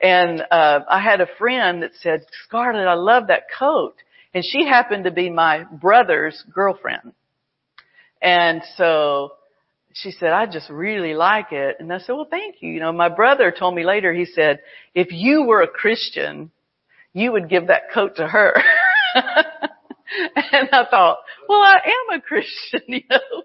And, 0.00 0.42
uh, 0.50 0.80
I 0.88 1.00
had 1.00 1.20
a 1.20 1.26
friend 1.38 1.82
that 1.82 1.92
said, 2.00 2.26
Scarlett, 2.44 2.86
I 2.86 2.94
love 2.94 3.28
that 3.28 3.44
coat. 3.58 3.94
And 4.34 4.44
she 4.44 4.66
happened 4.66 5.04
to 5.04 5.10
be 5.10 5.30
my 5.30 5.64
brother's 5.64 6.42
girlfriend. 6.52 7.12
And 8.24 8.62
so 8.76 9.32
she 9.92 10.10
said, 10.10 10.30
I 10.32 10.46
just 10.46 10.70
really 10.70 11.14
like 11.14 11.52
it. 11.52 11.76
And 11.78 11.92
I 11.92 11.98
said, 11.98 12.14
well, 12.14 12.26
thank 12.28 12.56
you. 12.60 12.72
You 12.72 12.80
know, 12.80 12.90
my 12.90 13.10
brother 13.10 13.54
told 13.56 13.74
me 13.74 13.84
later, 13.84 14.14
he 14.14 14.24
said, 14.24 14.60
if 14.94 15.12
you 15.12 15.44
were 15.44 15.60
a 15.60 15.68
Christian, 15.68 16.50
you 17.12 17.32
would 17.32 17.50
give 17.50 17.66
that 17.66 17.92
coat 17.92 18.16
to 18.16 18.26
her. 18.26 18.54
and 19.14 20.68
I 20.72 20.86
thought, 20.90 21.18
well, 21.48 21.60
I 21.60 21.76
am 21.84 22.18
a 22.18 22.22
Christian, 22.22 22.80
you 22.88 23.02
know. 23.10 23.42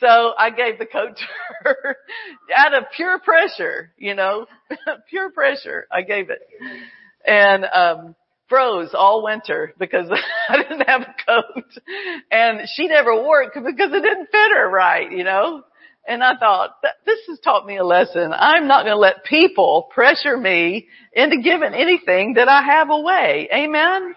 So 0.00 0.32
I 0.36 0.50
gave 0.50 0.78
the 0.78 0.86
coat 0.86 1.16
to 1.16 1.24
her 1.64 1.96
out 2.56 2.74
of 2.74 2.84
pure 2.96 3.20
pressure, 3.20 3.92
you 3.98 4.14
know, 4.14 4.46
pure 5.10 5.30
pressure. 5.30 5.86
I 5.92 6.00
gave 6.00 6.30
it. 6.30 6.40
And, 7.26 7.66
um, 7.66 8.16
froze 8.52 8.90
all 8.92 9.24
winter 9.24 9.72
because 9.78 10.10
I 10.48 10.56
didn't 10.58 10.86
have 10.86 11.00
a 11.00 11.14
coat 11.26 11.64
and 12.30 12.60
she 12.74 12.86
never 12.86 13.14
wore 13.14 13.42
it 13.42 13.52
because 13.54 13.92
it 13.92 14.02
didn't 14.02 14.26
fit 14.26 14.52
her 14.54 14.68
right, 14.68 15.10
you 15.10 15.24
know? 15.24 15.64
And 16.06 16.22
I 16.22 16.36
thought, 16.36 16.76
this 17.06 17.20
has 17.28 17.38
taught 17.38 17.64
me 17.64 17.78
a 17.78 17.84
lesson. 17.84 18.32
I'm 18.34 18.66
not 18.66 18.82
going 18.84 18.94
to 18.94 18.98
let 18.98 19.24
people 19.24 19.88
pressure 19.94 20.36
me 20.36 20.88
into 21.14 21.40
giving 21.42 21.72
anything 21.72 22.34
that 22.34 22.48
I 22.48 22.62
have 22.62 22.90
away. 22.90 23.48
Amen? 23.54 24.14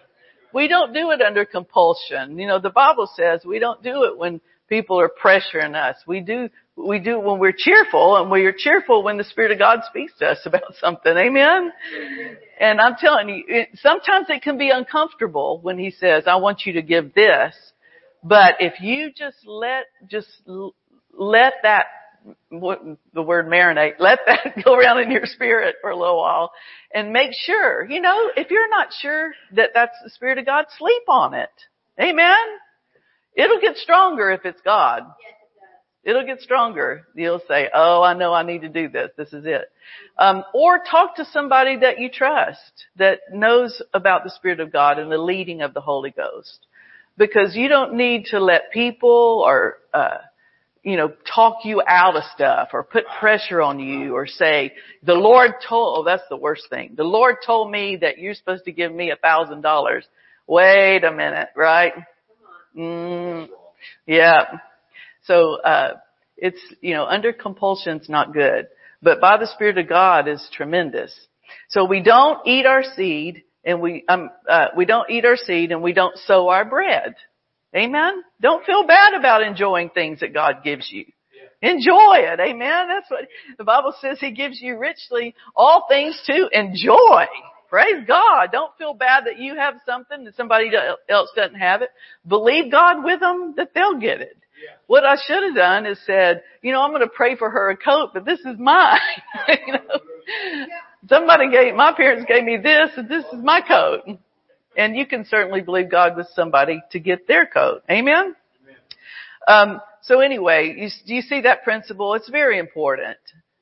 We 0.54 0.68
don't 0.68 0.94
do 0.94 1.12
it 1.12 1.22
under 1.22 1.46
compulsion. 1.46 2.38
You 2.38 2.48
know, 2.48 2.60
the 2.60 2.72
Bible 2.72 3.10
says 3.16 3.42
we 3.46 3.60
don't 3.60 3.84
do 3.84 4.04
it 4.04 4.18
when 4.18 4.42
people 4.68 5.00
are 5.00 5.12
pressuring 5.24 5.76
us. 5.76 5.96
We 6.06 6.20
do, 6.20 6.50
we 6.78 7.00
do 7.00 7.20
when 7.20 7.40
we're 7.40 7.54
cheerful 7.58 8.18
and 8.18 8.30
we're 8.30 8.54
cheerful 8.58 9.04
when 9.04 9.18
the 9.18 9.24
Spirit 9.24 9.52
of 9.52 9.60
God 9.60 9.80
speaks 9.90 10.14
to 10.20 10.26
us 10.26 10.40
about 10.46 10.76
something. 10.80 11.16
Amen? 11.16 11.72
And 12.60 12.82
I'm 12.82 12.96
telling 13.00 13.30
you, 13.30 13.44
it, 13.48 13.70
sometimes 13.76 14.28
it 14.30 14.42
can 14.42 14.58
be 14.58 14.70
uncomfortable 14.70 15.60
when 15.62 15.78
He 15.78 15.92
says, 15.92 16.24
I 16.28 16.36
want 16.38 16.64
you 16.66 16.74
to 16.74 16.82
give 16.82 17.14
this. 17.14 17.56
But 18.24 18.56
if 18.60 18.82
you 18.82 19.12
just 19.16 19.38
let, 19.46 19.86
just 20.10 20.28
let 21.18 21.54
that, 21.64 21.86
what, 22.50 22.82
the 23.14 23.22
word 23.22 23.48
marinate, 23.48 23.94
let 24.00 24.20
that 24.26 24.56
go 24.66 24.76
around 24.76 25.00
in 25.00 25.12
your 25.12 25.26
spirit 25.26 25.76
for 25.80 25.92
a 25.92 25.98
little 25.98 26.18
while 26.18 26.52
and 26.94 27.14
make 27.14 27.32
sure, 27.34 27.86
you 27.90 28.02
know, 28.02 28.32
if 28.36 28.50
you're 28.50 28.70
not 28.70 28.88
sure 29.00 29.32
that 29.54 29.72
that's 29.74 29.96
the 30.04 30.10
Spirit 30.10 30.40
of 30.40 30.46
God, 30.46 30.66
sleep 30.78 31.04
on 31.08 31.36
it. 31.36 31.52
Amen? 32.02 32.36
It'll 33.36 33.62
get 33.62 33.78
stronger 33.78 34.32
if 34.32 34.46
it's 34.46 34.62
God. 34.62 35.04
It'll 36.06 36.26
get 36.26 36.40
stronger. 36.40 37.08
You'll 37.16 37.42
say, 37.48 37.68
oh, 37.74 38.04
I 38.04 38.14
know 38.14 38.32
I 38.32 38.44
need 38.44 38.62
to 38.62 38.70
do 38.70 38.88
this. 38.90 39.10
This 39.18 39.34
is 39.34 39.44
it. 39.46 39.72
Um, 40.20 40.44
or 40.54 40.80
talk 40.80 41.16
to 41.16 41.26
somebody 41.26 41.78
that 41.78 42.00
you 42.00 42.10
trust, 42.10 42.86
that 42.98 43.22
knows 43.34 43.82
about 43.92 44.24
the 44.24 44.30
Spirit 44.30 44.60
of 44.60 44.72
God 44.72 45.00
and 45.00 45.12
the 45.12 45.18
leading 45.18 45.64
of 45.64 45.74
the 45.74 45.82
Holy 45.82 46.12
Ghost. 46.12 46.60
Because 47.18 47.56
you 47.56 47.68
don't 47.70 47.96
need 47.96 48.26
to 48.26 48.40
let 48.40 48.72
people 48.72 49.44
or, 49.44 49.80
uh, 49.96 50.18
you 50.84 50.96
know, 50.96 51.12
talk 51.34 51.66
you 51.66 51.82
out 51.88 52.16
of 52.16 52.24
stuff 52.36 52.70
or 52.74 52.84
put 52.84 53.06
pressure 53.20 53.62
on 53.62 53.80
you 53.80 54.14
or 54.14 54.28
say, 54.28 54.74
the 55.02 55.16
Lord 55.16 55.54
told, 55.68 55.98
oh, 55.98 56.04
that's 56.04 56.28
the 56.30 56.38
worst 56.38 56.70
thing. 56.70 56.94
The 56.96 57.04
Lord 57.04 57.38
told 57.44 57.72
me 57.72 57.98
that 58.02 58.20
you're 58.20 58.36
supposed 58.36 58.66
to 58.66 58.72
give 58.72 58.94
me 58.94 59.10
a 59.10 59.16
thousand 59.16 59.62
dollars. 59.62 60.06
Wait 60.46 61.04
a 61.04 61.12
minute, 61.12 61.48
right? 61.56 61.94
Mm, 62.78 63.48
yeah. 64.06 64.44
So, 65.26 65.62
uh, 65.62 65.94
it's, 66.38 66.60
you 66.82 66.94
know, 66.94 67.06
under 67.06 67.34
compulsion's 67.34 68.10
not 68.10 68.34
good, 68.34 68.68
but 69.02 69.22
by 69.22 69.38
the 69.38 69.48
Spirit 69.48 69.78
of 69.78 69.88
God 69.88 70.28
is 70.28 70.48
tremendous. 70.52 71.14
So 71.70 71.86
we 71.86 72.02
don't 72.02 72.46
eat 72.46 72.66
our 72.66 72.84
seed 72.84 73.44
and 73.64 73.82
we, 73.82 74.04
um, 74.08 74.30
uh, 74.50 74.68
we 74.76 74.86
don't 74.86 75.10
eat 75.10 75.26
our 75.26 75.38
seed 75.38 75.72
and 75.72 75.82
we 75.82 75.94
don't 75.94 76.18
sow 76.20 76.50
our 76.50 76.66
bread. 76.66 77.16
Amen? 77.76 78.24
Don't 78.42 78.66
feel 78.66 78.86
bad 78.86 79.14
about 79.14 79.44
enjoying 79.44 79.90
things 79.90 80.22
that 80.22 80.34
God 80.34 80.64
gives 80.64 80.90
you. 80.92 81.06
Enjoy 81.62 82.18
it. 82.18 82.40
Amen. 82.40 82.88
That's 82.88 83.10
what 83.10 83.28
the 83.58 83.64
Bible 83.64 83.94
says. 84.00 84.20
He 84.20 84.32
gives 84.32 84.62
you 84.62 84.78
richly 84.78 85.36
all 85.56 85.86
things 85.90 86.22
to 86.28 86.48
enjoy. 86.52 87.26
Praise 87.70 88.06
God. 88.08 88.50
Don't 88.52 88.72
feel 88.78 88.94
bad 88.94 89.26
that 89.26 89.40
you 89.40 89.56
have 89.56 89.76
something 89.86 90.26
that 90.26 90.36
somebody 90.36 90.70
else 91.10 91.30
doesn't 91.36 91.60
have 91.60 91.82
it. 91.82 91.90
Believe 92.28 92.72
God 92.72 93.04
with 93.04 93.20
them 93.20 93.56
that 93.58 93.74
they'll 93.74 94.00
get 94.00 94.22
it. 94.22 94.38
What 94.88 95.04
I 95.06 95.16
should 95.26 95.44
have 95.44 95.56
done 95.56 95.86
is 95.86 96.00
said, 96.06 96.44
you 96.62 96.72
know, 96.72 96.82
I'm 96.82 96.92
going 96.92 97.02
to 97.02 97.08
pray 97.08 97.36
for 97.36 97.50
her 97.50 97.70
a 97.70 97.78
coat, 97.78 98.12
but 98.14 98.26
this 98.26 98.40
is 98.40 98.58
mine. 98.58 99.00
you 99.68 99.74
know, 99.74 100.00
somebody 101.10 101.50
gave, 101.52 101.76
my 101.76 101.94
parents 101.94 102.26
gave 102.28 102.44
me 102.44 102.58
this 102.58 102.92
and 102.96 103.10
this 103.10 103.26
is 103.26 103.44
my 103.44 103.62
coat. 103.62 104.02
And 104.78 104.96
you 104.96 105.06
can 105.06 105.26
certainly 105.26 105.62
believe 105.62 105.90
God 105.90 106.18
with 106.18 106.28
somebody 106.36 106.82
to 106.92 107.00
get 107.00 107.28
their 107.28 107.46
coat. 107.46 107.84
Amen? 107.90 108.36
Um, 109.48 109.82
so 110.02 110.20
anyway, 110.20 110.76
you, 110.78 110.90
do 111.08 111.16
you 111.16 111.22
see 111.22 111.42
that 111.42 111.64
principle? 111.64 112.14
It's 112.14 112.30
very 112.30 112.60
important. 112.60 113.18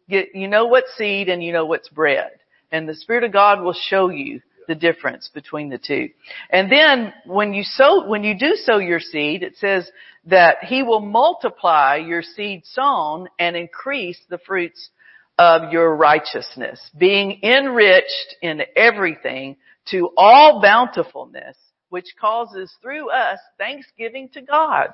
Get, 0.09 0.35
you 0.35 0.47
know 0.47 0.65
what's 0.65 0.93
seed 0.97 1.29
and 1.29 1.43
you 1.43 1.53
know 1.53 1.65
what's 1.65 1.89
bread 1.89 2.31
and 2.73 2.89
the 2.89 2.95
Spirit 2.95 3.23
of 3.23 3.31
God 3.31 3.61
will 3.61 3.75
show 3.89 4.09
you 4.09 4.41
the 4.67 4.75
difference 4.75 5.29
between 5.33 5.69
the 5.69 5.77
two. 5.77 6.09
And 6.49 6.71
then 6.71 7.13
when 7.25 7.53
you 7.53 7.63
sow, 7.63 8.07
when 8.07 8.23
you 8.23 8.37
do 8.37 8.55
sow 8.55 8.77
your 8.77 8.99
seed, 8.99 9.43
it 9.43 9.55
says 9.57 9.89
that 10.25 10.57
He 10.63 10.83
will 10.83 11.01
multiply 11.01 11.97
your 11.97 12.21
seed 12.21 12.63
sown 12.65 13.27
and 13.39 13.55
increase 13.55 14.19
the 14.29 14.39
fruits 14.39 14.89
of 15.37 15.71
your 15.71 15.95
righteousness, 15.95 16.79
being 16.97 17.39
enriched 17.43 18.35
in 18.41 18.61
everything 18.75 19.57
to 19.91 20.11
all 20.15 20.61
bountifulness, 20.61 21.57
which 21.89 22.15
causes 22.19 22.73
through 22.81 23.09
us 23.09 23.39
thanksgiving 23.57 24.29
to 24.29 24.41
God. 24.41 24.89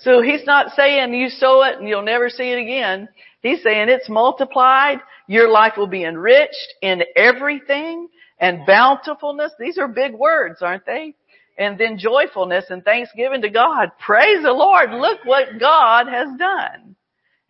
So 0.00 0.20
he's 0.22 0.44
not 0.44 0.72
saying 0.76 1.14
you 1.14 1.28
sow 1.28 1.62
it 1.62 1.78
and 1.78 1.88
you'll 1.88 2.02
never 2.02 2.28
see 2.28 2.50
it 2.50 2.58
again. 2.58 3.08
He's 3.40 3.62
saying 3.62 3.88
it's 3.88 4.08
multiplied. 4.08 4.98
Your 5.26 5.50
life 5.50 5.74
will 5.76 5.86
be 5.86 6.04
enriched 6.04 6.74
in 6.82 7.02
everything 7.14 8.08
and 8.38 8.66
bountifulness. 8.66 9.52
These 9.58 9.78
are 9.78 9.88
big 9.88 10.14
words, 10.14 10.58
aren't 10.60 10.84
they? 10.84 11.14
And 11.58 11.78
then 11.78 11.98
joyfulness 11.98 12.66
and 12.68 12.84
thanksgiving 12.84 13.42
to 13.42 13.48
God. 13.48 13.90
Praise 13.98 14.42
the 14.42 14.52
Lord. 14.52 14.90
Look 14.90 15.24
what 15.24 15.58
God 15.58 16.06
has 16.08 16.28
done. 16.38 16.96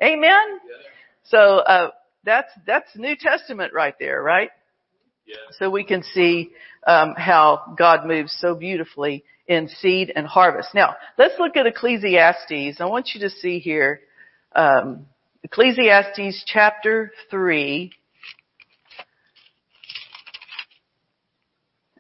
Amen. 0.03 0.61
So, 1.25 1.39
uh, 1.39 1.91
that's, 2.25 2.51
that's 2.67 2.89
New 2.95 3.17
Testament 3.19 3.73
right 3.73 3.95
there, 3.99 4.23
right? 4.23 4.51
So 5.59 5.71
we 5.71 5.85
can 5.85 6.03
see, 6.03 6.51
um, 6.87 7.15
how 7.17 7.75
God 7.77 8.07
moves 8.07 8.37
so 8.41 8.55
beautifully 8.55 9.25
in 9.49 9.69
seed 9.69 10.13
and 10.15 10.27
harvest. 10.27 10.75
Now, 10.75 10.97
let's 11.19 11.35
look 11.39 11.57
at 11.57 11.67
Ecclesiastes. 11.67 12.81
I 12.81 12.85
want 12.87 13.11
you 13.15 13.21
to 13.21 13.31
see 13.31 13.59
here, 13.59 14.01
um, 14.55 15.07
Ecclesiastes 15.45 16.45
chapter 16.47 17.13
3 17.31 17.93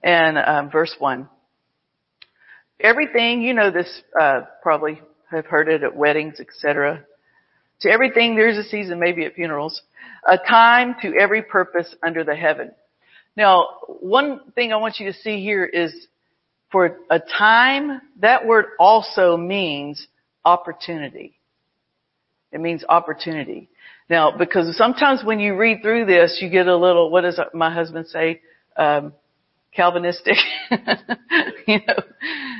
and 0.02 0.38
um, 0.38 0.70
verse 0.70 0.94
1. 0.98 1.28
Everything, 2.80 3.42
you 3.42 3.54
know 3.54 3.70
this, 3.70 4.02
uh, 4.20 4.40
probably 4.62 5.00
have 5.30 5.46
heard 5.46 5.68
it 5.68 5.82
at 5.82 5.96
weddings, 5.96 6.40
etc. 6.40 7.04
To 7.80 7.90
everything 7.90 8.36
there's 8.36 8.58
a 8.58 8.64
season, 8.64 8.98
maybe 8.98 9.24
at 9.24 9.34
funerals, 9.34 9.82
a 10.26 10.38
time 10.38 10.96
to 11.02 11.14
every 11.14 11.42
purpose 11.42 11.94
under 12.04 12.24
the 12.24 12.34
heaven. 12.34 12.72
Now, 13.36 13.68
one 14.00 14.52
thing 14.54 14.72
I 14.72 14.76
want 14.76 14.98
you 14.98 15.12
to 15.12 15.18
see 15.18 15.42
here 15.42 15.64
is 15.64 15.92
for 16.76 16.98
a 17.08 17.18
time, 17.18 18.02
that 18.20 18.44
word 18.44 18.66
also 18.78 19.38
means 19.38 20.06
opportunity. 20.44 21.38
It 22.52 22.60
means 22.60 22.84
opportunity. 22.86 23.70
Now, 24.10 24.36
because 24.36 24.76
sometimes 24.76 25.24
when 25.24 25.40
you 25.40 25.56
read 25.56 25.78
through 25.80 26.04
this, 26.04 26.36
you 26.42 26.50
get 26.50 26.66
a 26.66 26.76
little, 26.76 27.10
what 27.10 27.22
does 27.22 27.40
my 27.54 27.72
husband 27.72 28.08
say? 28.08 28.42
Um, 28.76 29.14
Calvinistic. 29.74 30.36
you 31.66 31.78
know, 31.86 31.94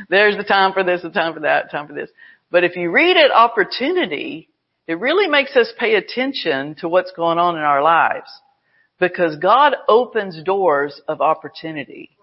there's 0.09 0.39
the 0.39 0.45
time 0.45 0.73
for 0.73 0.83
this, 0.83 1.03
the 1.03 1.11
time 1.11 1.35
for 1.35 1.41
that, 1.41 1.71
time 1.71 1.87
for 1.87 1.93
this. 1.93 2.09
But 2.51 2.65
if 2.65 2.75
you 2.75 2.91
read 2.91 3.19
it 3.19 3.31
opportunity, 3.31 4.49
it 4.87 4.99
really 4.99 5.29
makes 5.29 5.55
us 5.57 5.71
pay 5.79 5.97
attention 5.97 6.77
to 6.77 6.89
what's 6.89 7.13
going 7.13 7.37
on 7.37 7.57
in 7.57 7.63
our 7.63 7.83
lives. 7.83 8.31
Because 8.99 9.37
God 9.37 9.77
opens 9.91 10.43
doors 10.43 11.03
of 11.07 11.21
opportunity. 11.21 12.16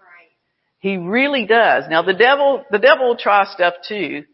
He 0.84 0.98
really 0.98 1.46
does. 1.46 1.84
Now 1.88 2.02
the 2.02 2.12
devil, 2.12 2.62
the 2.70 2.78
devil 2.78 3.08
will 3.08 3.16
try 3.16 3.46
stuff 3.46 3.72
too, 3.88 4.24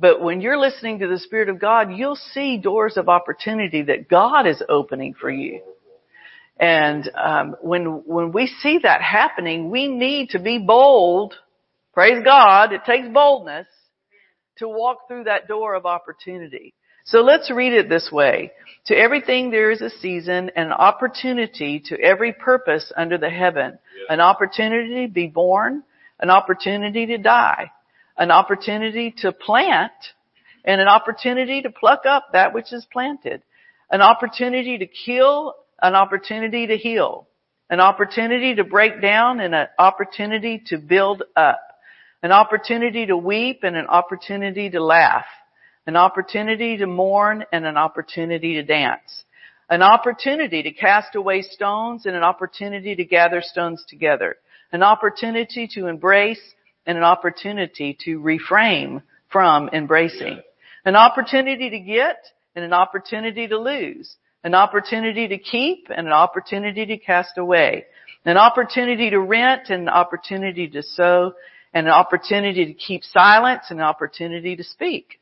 but 0.00 0.20
when 0.20 0.40
you're 0.40 0.58
listening 0.58 0.98
to 0.98 1.06
the 1.06 1.16
Spirit 1.16 1.48
of 1.48 1.60
God, 1.60 1.92
you'll 1.92 2.16
see 2.16 2.58
doors 2.58 2.96
of 2.96 3.08
opportunity 3.08 3.82
that 3.82 4.08
God 4.08 4.48
is 4.48 4.60
opening 4.68 5.14
for 5.14 5.30
you. 5.30 5.60
And 6.58 7.08
um, 7.14 7.54
when 7.60 8.02
when 8.04 8.32
we 8.32 8.48
see 8.48 8.80
that 8.82 9.00
happening, 9.00 9.70
we 9.70 9.86
need 9.86 10.30
to 10.30 10.40
be 10.40 10.58
bold. 10.58 11.34
Praise 11.94 12.24
God! 12.24 12.72
It 12.72 12.80
takes 12.84 13.06
boldness 13.06 13.68
to 14.58 14.68
walk 14.68 15.06
through 15.06 15.24
that 15.24 15.46
door 15.46 15.76
of 15.76 15.86
opportunity. 15.86 16.74
So 17.04 17.20
let's 17.20 17.48
read 17.48 17.74
it 17.74 17.88
this 17.88 18.10
way. 18.10 18.50
To 18.86 18.96
everything 18.96 19.52
there 19.52 19.70
is 19.70 19.80
a 19.82 19.90
season 19.90 20.50
and 20.56 20.66
an 20.66 20.72
opportunity 20.72 21.80
to 21.86 22.00
every 22.00 22.32
purpose 22.32 22.92
under 22.96 23.18
the 23.18 23.30
heaven. 23.30 23.78
An 24.08 24.20
opportunity 24.20 25.06
to 25.06 25.12
be 25.12 25.28
born, 25.28 25.84
an 26.22 26.30
opportunity 26.30 27.04
to 27.06 27.18
die, 27.18 27.70
an 28.16 28.30
opportunity 28.30 29.14
to 29.18 29.32
plant, 29.32 29.92
and 30.64 30.80
an 30.80 30.88
opportunity 30.88 31.60
to 31.60 31.70
pluck 31.70 32.06
up 32.06 32.28
that 32.32 32.54
which 32.54 32.72
is 32.72 32.86
planted. 32.90 33.42
An 33.90 34.00
opportunity 34.00 34.78
to 34.78 34.86
kill, 34.86 35.54
an 35.82 35.94
opportunity 35.94 36.68
to 36.68 36.78
heal. 36.78 37.28
An 37.68 37.80
opportunity 37.80 38.54
to 38.54 38.64
break 38.64 39.02
down 39.02 39.40
and 39.40 39.54
an 39.54 39.66
opportunity 39.78 40.62
to 40.68 40.78
build 40.78 41.22
up. 41.36 41.60
An 42.22 42.32
opportunity 42.32 43.04
to 43.04 43.16
weep 43.16 43.60
and 43.64 43.76
an 43.76 43.86
opportunity 43.88 44.70
to 44.70 44.82
laugh 44.82 45.26
an 45.86 45.96
opportunity 45.96 46.76
to 46.76 46.86
mourn 46.86 47.44
and 47.52 47.66
an 47.66 47.76
opportunity 47.76 48.54
to 48.54 48.62
dance. 48.62 49.24
An 49.68 49.82
opportunity 49.82 50.62
to 50.62 50.72
cast 50.72 51.14
away 51.14 51.42
stones 51.42 52.06
and 52.06 52.14
an 52.14 52.22
opportunity 52.22 52.94
to 52.94 53.04
gather 53.04 53.40
stones 53.42 53.84
together. 53.88 54.36
An 54.72 54.82
opportunity 54.82 55.68
to 55.74 55.86
embrace 55.86 56.40
and 56.86 56.98
an 56.98 57.04
opportunity 57.04 57.96
to 58.04 58.18
refrain 58.18 59.02
from 59.30 59.68
embracing. 59.72 60.40
An 60.84 60.96
opportunity 60.96 61.70
to 61.70 61.78
get 61.78 62.24
and 62.56 62.64
an 62.64 62.72
opportunity 62.72 63.46
to 63.46 63.58
lose. 63.58 64.16
An 64.44 64.54
opportunity 64.54 65.28
to 65.28 65.38
keep 65.38 65.88
and 65.90 66.06
an 66.06 66.12
opportunity 66.12 66.86
to 66.86 66.98
cast 66.98 67.38
away. 67.38 67.86
An 68.24 68.36
opportunity 68.36 69.10
to 69.10 69.20
rent 69.20 69.70
and 69.70 69.82
an 69.82 69.88
opportunity 69.88 70.68
to 70.68 70.82
sow 70.82 71.34
and 71.74 71.86
an 71.86 71.92
opportunity 71.92 72.66
to 72.66 72.74
keep 72.74 73.04
silence 73.04 73.64
and 73.70 73.78
an 73.78 73.86
opportunity 73.86 74.56
to 74.56 74.64
speak 74.64 75.20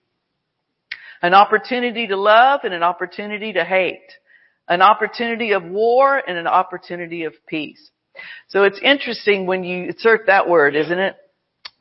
an 1.23 1.35
opportunity 1.35 2.07
to 2.07 2.17
love 2.17 2.61
and 2.65 2.75
an 2.75 2.83
opportunity 2.83 3.53
to 3.53 3.65
hate, 3.65 4.13
an 4.69 4.83
opportunity 4.83 5.53
of 5.53 5.65
war 5.65 6.17
and 6.17 6.39
an 6.39 6.47
opportunity 6.47 7.25
of 7.25 7.35
peace. 7.47 7.91
So 8.49 8.65
it's 8.65 8.81
interesting 8.83 9.47
when 9.47 9.65
you 9.65 9.87
insert 9.87 10.27
that 10.27 10.49
word, 10.49 10.77
isn't 10.77 10.99
it? 10.99 11.17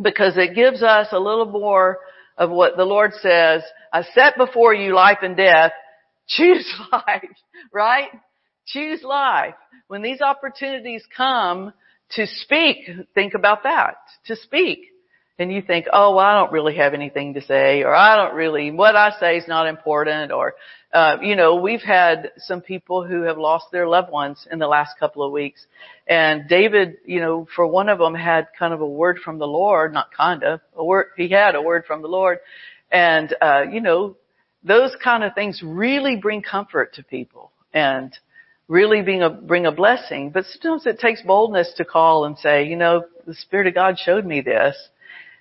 Because 0.01 0.37
it 0.37 0.55
gives 0.55 0.83
us 0.83 1.07
a 1.11 1.19
little 1.19 1.45
more 1.45 1.99
of 2.37 2.49
what 2.49 2.77
the 2.77 2.85
Lord 2.85 3.11
says, 3.21 3.63
I 3.91 4.03
set 4.13 4.37
before 4.37 4.73
you 4.73 4.93
life 4.95 5.19
and 5.21 5.35
death, 5.35 5.71
choose 6.27 6.71
life, 6.91 7.23
right? 7.73 8.09
Choose 8.67 9.03
life. 9.03 9.55
When 9.87 10.01
these 10.01 10.21
opportunities 10.21 11.03
come 11.15 11.73
to 12.11 12.27
speak, 12.27 12.89
think 13.13 13.33
about 13.33 13.63
that, 13.63 13.95
to 14.27 14.35
speak 14.35 14.79
and 15.39 15.51
you 15.51 15.61
think, 15.61 15.85
oh, 15.91 16.15
well, 16.15 16.25
I 16.25 16.37
don't 16.37 16.51
really 16.51 16.75
have 16.75 16.93
anything 16.93 17.33
to 17.35 17.41
say, 17.41 17.83
or 17.83 17.95
I 17.95 18.17
don't 18.17 18.35
really, 18.35 18.71
what 18.71 18.95
I 18.97 19.11
say 19.19 19.37
is 19.37 19.47
not 19.47 19.67
important, 19.67 20.33
or, 20.33 20.53
uh, 20.91 21.17
you 21.21 21.35
know, 21.35 21.55
we've 21.55 21.81
had 21.81 22.31
some 22.37 22.61
people 22.61 23.05
who 23.05 23.21
have 23.23 23.37
lost 23.37 23.65
their 23.71 23.87
loved 23.87 24.11
ones 24.11 24.47
in 24.51 24.57
the 24.57 24.67
last 24.67 24.97
couple 24.99 25.23
of 25.23 25.31
weeks. 25.31 25.65
And 26.07 26.47
David, 26.49 26.97
you 27.05 27.19
know, 27.19 27.47
for 27.55 27.67
one 27.67 27.89
of 27.89 27.99
them 27.99 28.15
had 28.15 28.47
kind 28.57 28.73
of 28.73 28.81
a 28.81 28.87
word 28.87 29.19
from 29.23 29.37
the 29.37 29.47
Lord, 29.47 29.93
not 29.93 30.11
kind 30.11 30.43
of, 30.43 30.61
a 30.75 30.83
word, 30.83 31.07
he 31.15 31.29
had 31.29 31.53
a 31.53 31.61
word 31.61 31.85
from 31.85 32.01
the 32.01 32.07
Lord. 32.07 32.39
And, 32.91 33.35
uh, 33.39 33.65
you 33.71 33.81
know, 33.81 34.15
those 34.63 34.95
kind 35.03 35.23
of 35.23 35.35
things 35.35 35.61
really 35.63 36.15
bring 36.15 36.41
comfort 36.41 36.95
to 36.95 37.03
people 37.03 37.51
and 37.71 38.11
really 38.67 39.03
being 39.03 39.21
a, 39.21 39.29
bring 39.29 39.67
a 39.67 39.71
blessing. 39.71 40.31
But 40.31 40.45
sometimes 40.45 40.87
it 40.87 40.99
takes 40.99 41.21
boldness 41.21 41.73
to 41.77 41.85
call 41.85 42.25
and 42.25 42.35
say, 42.37 42.65
you 42.65 42.75
know, 42.75 43.05
the 43.27 43.35
Spirit 43.35 43.67
of 43.67 43.75
God 43.75 43.99
showed 43.99 44.25
me 44.25 44.41
this 44.41 44.75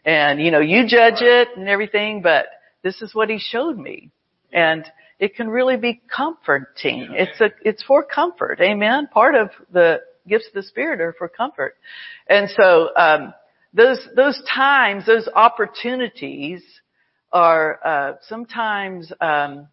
and, 0.05 0.41
you 0.41 0.51
know, 0.51 0.61
you 0.61 0.87
judge 0.87 1.21
it 1.23 1.49
and 1.57 1.69
everything, 1.69 2.21
but 2.21 2.47
this 2.83 3.01
is 3.01 3.15
what 3.15 3.31
he 3.31 3.39
showed 3.39 3.79
me. 3.79 4.11
And 4.53 4.85
it 5.19 5.35
can 5.35 5.49
really 5.49 5.77
be 5.77 6.01
comforting. 6.15 7.09
It's 7.13 7.41
a, 7.41 7.51
it's 7.63 7.83
for 7.83 8.05
comfort. 8.05 8.61
Amen. 8.61 9.09
Part 9.13 9.35
of 9.35 9.51
the 9.73 10.01
gifts 10.29 10.47
of 10.49 10.55
the 10.55 10.63
Spirit 10.63 11.01
are 11.01 11.15
for 11.17 11.29
comfort. 11.29 11.75
And 12.29 12.49
so, 12.51 12.91
um, 12.97 13.35
those, 13.75 13.99
those 14.17 14.41
times, 14.53 15.07
those 15.07 15.29
opportunities 15.35 16.63
are, 17.33 17.81
uh, 17.85 18.13
sometimes, 18.23 19.13
um, 19.21 19.69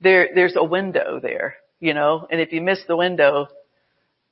there, 0.00 0.28
there's 0.34 0.54
a 0.56 0.64
window 0.64 1.18
there, 1.20 1.56
you 1.80 1.92
know, 1.92 2.26
and 2.30 2.40
if 2.40 2.52
you 2.52 2.60
miss 2.60 2.80
the 2.86 2.96
window, 2.96 3.48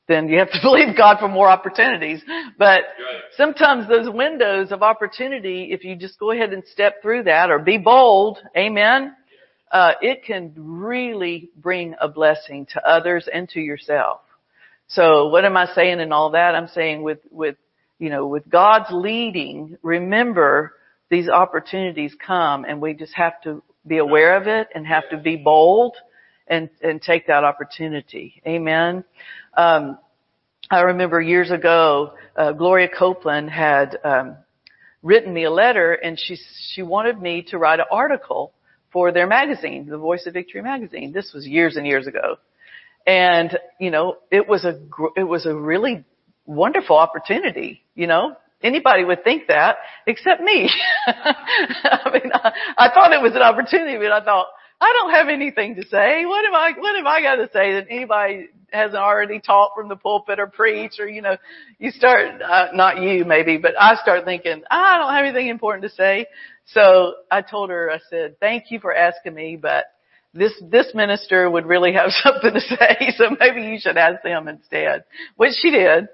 then 0.09 0.29
you 0.29 0.39
have 0.39 0.51
to 0.51 0.59
believe 0.63 0.97
God 0.97 1.19
for 1.19 1.29
more 1.29 1.49
opportunities. 1.49 2.23
But 2.59 2.81
sometimes 3.37 3.89
those 3.89 4.09
windows 4.09 4.71
of 4.71 4.83
opportunity, 4.83 5.69
if 5.73 5.85
you 5.85 5.97
just 5.97 6.19
go 6.19 6.31
ahead 6.31 6.53
and 6.53 6.63
step 6.73 7.03
through 7.03 7.25
that 7.25 7.51
or 7.51 7.59
be 7.59 7.79
bold, 7.79 8.39
amen, 8.57 9.15
uh, 9.71 9.93
it 10.01 10.25
can 10.25 10.53
really 10.57 11.51
bring 11.57 11.95
a 12.01 12.09
blessing 12.09 12.67
to 12.73 12.89
others 12.89 13.29
and 13.33 13.49
to 13.51 13.61
yourself. 13.61 14.21
So 14.89 15.29
what 15.29 15.45
am 15.45 15.57
I 15.57 15.67
saying 15.75 16.01
in 16.01 16.13
all 16.13 16.31
that? 16.31 16.55
I'm 16.55 16.69
saying 16.69 17.03
with, 17.03 17.19
with, 17.31 17.57
you 17.99 18.09
know, 18.11 18.27
with 18.27 18.49
God's 18.49 18.91
leading, 18.91 19.79
remember 19.83 20.75
these 21.11 21.29
opportunities 21.29 22.15
come 22.25 22.65
and 22.65 22.81
we 22.81 22.95
just 22.95 23.15
have 23.15 23.41
to 23.43 23.63
be 23.87 23.99
aware 23.99 24.37
of 24.37 24.47
it 24.47 24.69
and 24.75 24.87
have 24.87 25.09
to 25.11 25.17
be 25.17 25.37
bold 25.37 25.97
and, 26.47 26.71
and 26.83 27.03
take 27.03 27.27
that 27.27 27.45
opportunity. 27.45 28.41
Amen. 28.47 29.05
Um, 29.57 29.99
I 30.71 30.81
remember 30.81 31.21
years 31.21 31.51
ago, 31.51 32.15
uh, 32.37 32.53
Gloria 32.53 32.89
Copeland 32.89 33.51
had 33.51 33.99
um, 34.05 34.37
written 35.03 35.33
me 35.33 35.45
a 35.45 35.51
letter, 35.51 35.93
and 35.93 36.19
she 36.19 36.37
she 36.73 36.83
wanted 36.83 37.21
me 37.21 37.47
to 37.51 37.59
write 37.59 37.79
an 37.79 37.87
article 37.91 38.53
for 38.97 39.13
their 39.13 39.27
magazine, 39.27 39.85
the 39.91 39.99
Voice 39.99 40.25
of 40.25 40.33
Victory 40.33 40.63
magazine. 40.63 41.13
This 41.13 41.31
was 41.35 41.47
years 41.47 41.77
and 41.77 41.87
years 41.87 42.07
ago, 42.07 42.37
and 43.07 43.59
you 43.79 43.91
know 43.91 44.17
it 44.31 44.49
was 44.49 44.65
a 44.65 44.81
it 45.15 45.25
was 45.25 45.45
a 45.45 45.55
really 45.55 46.03
wonderful 46.47 46.97
opportunity. 46.97 47.83
You 47.95 48.07
know, 48.07 48.37
anybody 48.63 49.05
would 49.05 49.23
think 49.23 49.49
that 49.49 49.77
except 50.07 50.41
me. 50.41 50.71
I 51.07 52.11
mean, 52.11 52.33
I, 52.33 52.53
I 52.79 52.89
thought 52.95 53.13
it 53.13 53.21
was 53.21 53.33
an 53.35 53.43
opportunity, 53.43 53.99
but 53.99 54.13
I 54.13 54.25
thought 54.25 54.47
I 54.81 54.93
don't 54.99 55.13
have 55.13 55.29
anything 55.29 55.77
to 55.77 55.87
say. 55.89 56.27
What 56.27 56.45
am 56.45 56.55
I, 56.55 56.73
what 56.79 56.97
have 56.97 57.07
I 57.07 57.23
got 57.23 57.37
to 57.37 57.47
say 57.53 57.75
that 57.75 57.87
anybody 57.91 58.49
hasn't 58.71 58.97
already 58.97 59.41
taught 59.41 59.71
from 59.75 59.89
the 59.89 59.97
pulpit 59.97 60.39
or 60.39 60.49
preached 60.49 61.01
or, 61.01 61.09
you 61.09 61.23
know, 61.23 61.37
you 61.79 61.91
start, 61.91 62.43
uh, 62.43 62.69
not 62.75 63.01
you 63.01 63.25
maybe, 63.25 63.57
but 63.57 63.73
I 63.81 63.97
start 63.97 64.25
thinking, 64.25 64.63
I 64.71 64.99
don't 64.99 65.15
have 65.15 65.25
anything 65.25 65.49
important 65.49 65.85
to 65.85 65.97
say. 65.97 66.27
So 66.67 67.15
I 67.31 67.43
told 67.43 67.71
her, 67.71 67.91
I 67.91 68.01
said, 68.11 68.39
thank 68.39 68.65
you 68.71 68.81
for 68.81 68.95
asking 68.95 69.35
me, 69.35 69.57
but 69.57 69.87
this, 70.35 70.53
this 70.71 70.93
minister 70.95 71.49
would 71.49 71.65
really 71.65 71.95
have 71.95 72.11
something 72.23 72.53
to 72.53 72.61
say. 72.61 73.15
So 73.17 73.37
maybe 73.39 73.63
you 73.63 73.79
should 73.81 73.97
ask 73.97 74.23
them 74.23 74.49
instead, 74.49 75.05
which 75.37 75.53
she 75.63 75.71
did. 75.71 76.09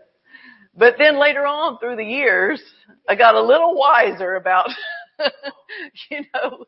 But 0.77 0.95
then 0.99 1.21
later 1.21 1.47
on 1.47 1.79
through 1.79 1.97
the 1.97 2.05
years, 2.05 2.63
I 3.09 3.17
got 3.17 3.35
a 3.35 3.43
little 3.43 3.75
wiser 3.75 4.37
about, 4.37 4.69
you 6.11 6.21
know, 6.35 6.65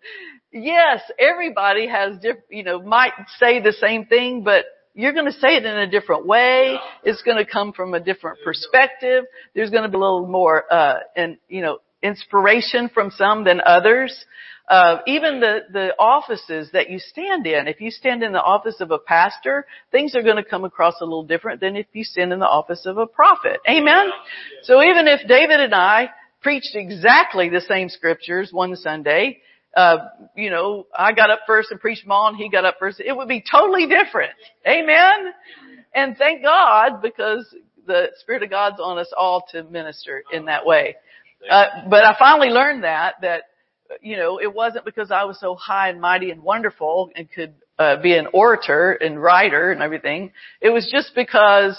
yes, 0.53 1.01
everybody 1.19 1.89
has 1.89 2.17
different, 2.17 2.47
you 2.51 2.63
know, 2.63 2.83
might 2.83 3.13
say 3.39 3.61
the 3.61 3.73
same 3.73 4.07
thing, 4.07 4.43
but 4.43 4.65
you're 4.95 5.13
going 5.13 5.27
to 5.27 5.33
say 5.33 5.57
it 5.57 5.65
in 5.65 5.77
a 5.77 5.91
different 5.91 6.27
way. 6.27 6.77
It's 7.03 7.23
going 7.23 7.45
to 7.45 7.51
come 7.51 7.73
from 7.73 7.95
a 7.95 8.01
different 8.01 8.39
perspective. 8.45 9.25
There's 9.55 9.71
going 9.71 9.83
to 9.83 9.89
be 9.89 9.97
a 9.97 10.01
little 10.01 10.27
more, 10.27 10.73
uh, 10.73 11.01
and, 11.17 11.39
you 11.49 11.63
know, 11.63 11.79
inspiration 12.03 12.91
from 12.93 13.11
some 13.11 13.45
than 13.45 13.61
others. 13.65 14.25
Uh, 14.69 14.99
even 15.07 15.41
the, 15.41 15.59
the 15.73 15.89
offices 15.99 16.71
that 16.73 16.89
you 16.89 16.99
stand 16.99 17.47
in. 17.47 17.69
If 17.69 17.83
you 17.83 17.91
stand 17.91 18.23
in 18.23 18.33
the 18.33 18.41
office 18.41 18.77
of 18.81 18.91
a 18.91 18.99
pastor, 18.99 19.67
things 19.93 20.15
are 20.15 20.23
going 20.23 20.37
to 20.37 20.45
come 20.45 20.65
across 20.65 20.95
a 21.03 21.05
little 21.05 21.25
different 21.25 21.61
than 21.61 21.77
if 21.77 21.87
you 21.93 22.03
stand 22.03 22.33
in 22.33 22.39
the 22.39 22.47
office 22.47 22.87
of 22.87 22.97
a 22.97 23.07
prophet. 23.07 23.61
Amen? 23.69 24.09
So 24.63 24.83
even 24.83 25.07
if 25.07 25.27
David 25.29 25.61
and 25.61 25.75
I 25.75 26.09
preached 26.45 26.75
exactly 26.75 27.49
the 27.49 27.63
same 27.63 27.89
scriptures 27.89 28.51
one 28.53 28.77
Sunday, 28.77 29.41
uh, 29.77 29.97
you 30.37 30.51
know, 30.51 30.87
I 30.97 31.13
got 31.13 31.31
up 31.31 31.41
first 31.47 31.73
and 31.73 31.81
preached 31.81 32.05
and 32.07 32.37
he 32.37 32.49
got 32.49 32.65
up 32.65 32.77
first. 32.79 33.01
It 33.01 33.17
would 33.17 33.27
be 33.27 33.43
totally 33.51 33.87
different. 33.89 34.33
Amen? 34.67 35.33
And 35.95 36.17
thank 36.17 36.43
God 36.43 37.03
because 37.03 37.53
the 37.87 38.09
Spirit 38.21 38.45
of 38.45 38.51
God's 38.51 38.77
on 38.81 38.99
us 38.99 39.13
all 39.17 39.45
to 39.51 39.65
minister 39.65 40.23
in 40.33 40.45
that 40.45 40.65
way. 40.65 40.97
Uh, 41.51 41.67
but 41.89 42.05
I 42.05 42.15
finally 42.19 42.49
learned 42.49 42.85
that, 42.85 43.15
that, 43.23 43.43
you 44.01 44.17
know, 44.17 44.39
it 44.41 44.53
wasn't 44.55 44.85
because 44.85 45.11
I 45.11 45.25
was 45.25 45.41
so 45.41 45.57
high 45.57 45.89
and 45.89 46.01
mighty 46.01 46.31
and 46.31 46.43
wonderful 46.43 47.11
and 47.17 47.31
could, 47.31 47.55
uh, 47.79 48.01
be 48.01 48.17
an 48.17 48.29
orator 48.33 48.93
and 48.93 49.21
writer 49.21 49.73
and 49.73 49.83
everything. 49.83 50.31
It 50.61 50.71
was 50.71 50.89
just 50.91 51.15
because, 51.15 51.79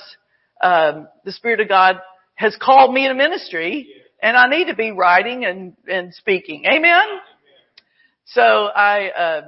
um, 0.62 1.08
the 1.24 1.32
Spirit 1.32 1.62
of 1.62 1.70
God 1.70 2.02
has 2.36 2.56
called 2.62 2.94
me 2.94 3.08
to 3.08 3.14
ministry 3.14 3.88
and 4.26 4.36
I 4.36 4.50
need 4.50 4.66
to 4.70 4.76
be 4.76 4.90
writing 4.90 5.46
and, 5.46 5.74
and 5.88 6.12
speaking. 6.12 6.66
Amen? 6.66 7.06
So 8.26 8.42
I, 8.42 9.10
uh, 9.10 9.42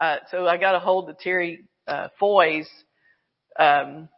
uh, 0.00 0.16
so 0.32 0.48
I 0.48 0.56
got 0.56 0.74
a 0.74 0.80
hold 0.80 1.08
of 1.08 1.16
Terri, 1.24 1.60
uh, 1.86 2.08
Foy's, 2.18 2.68
um, 3.56 4.08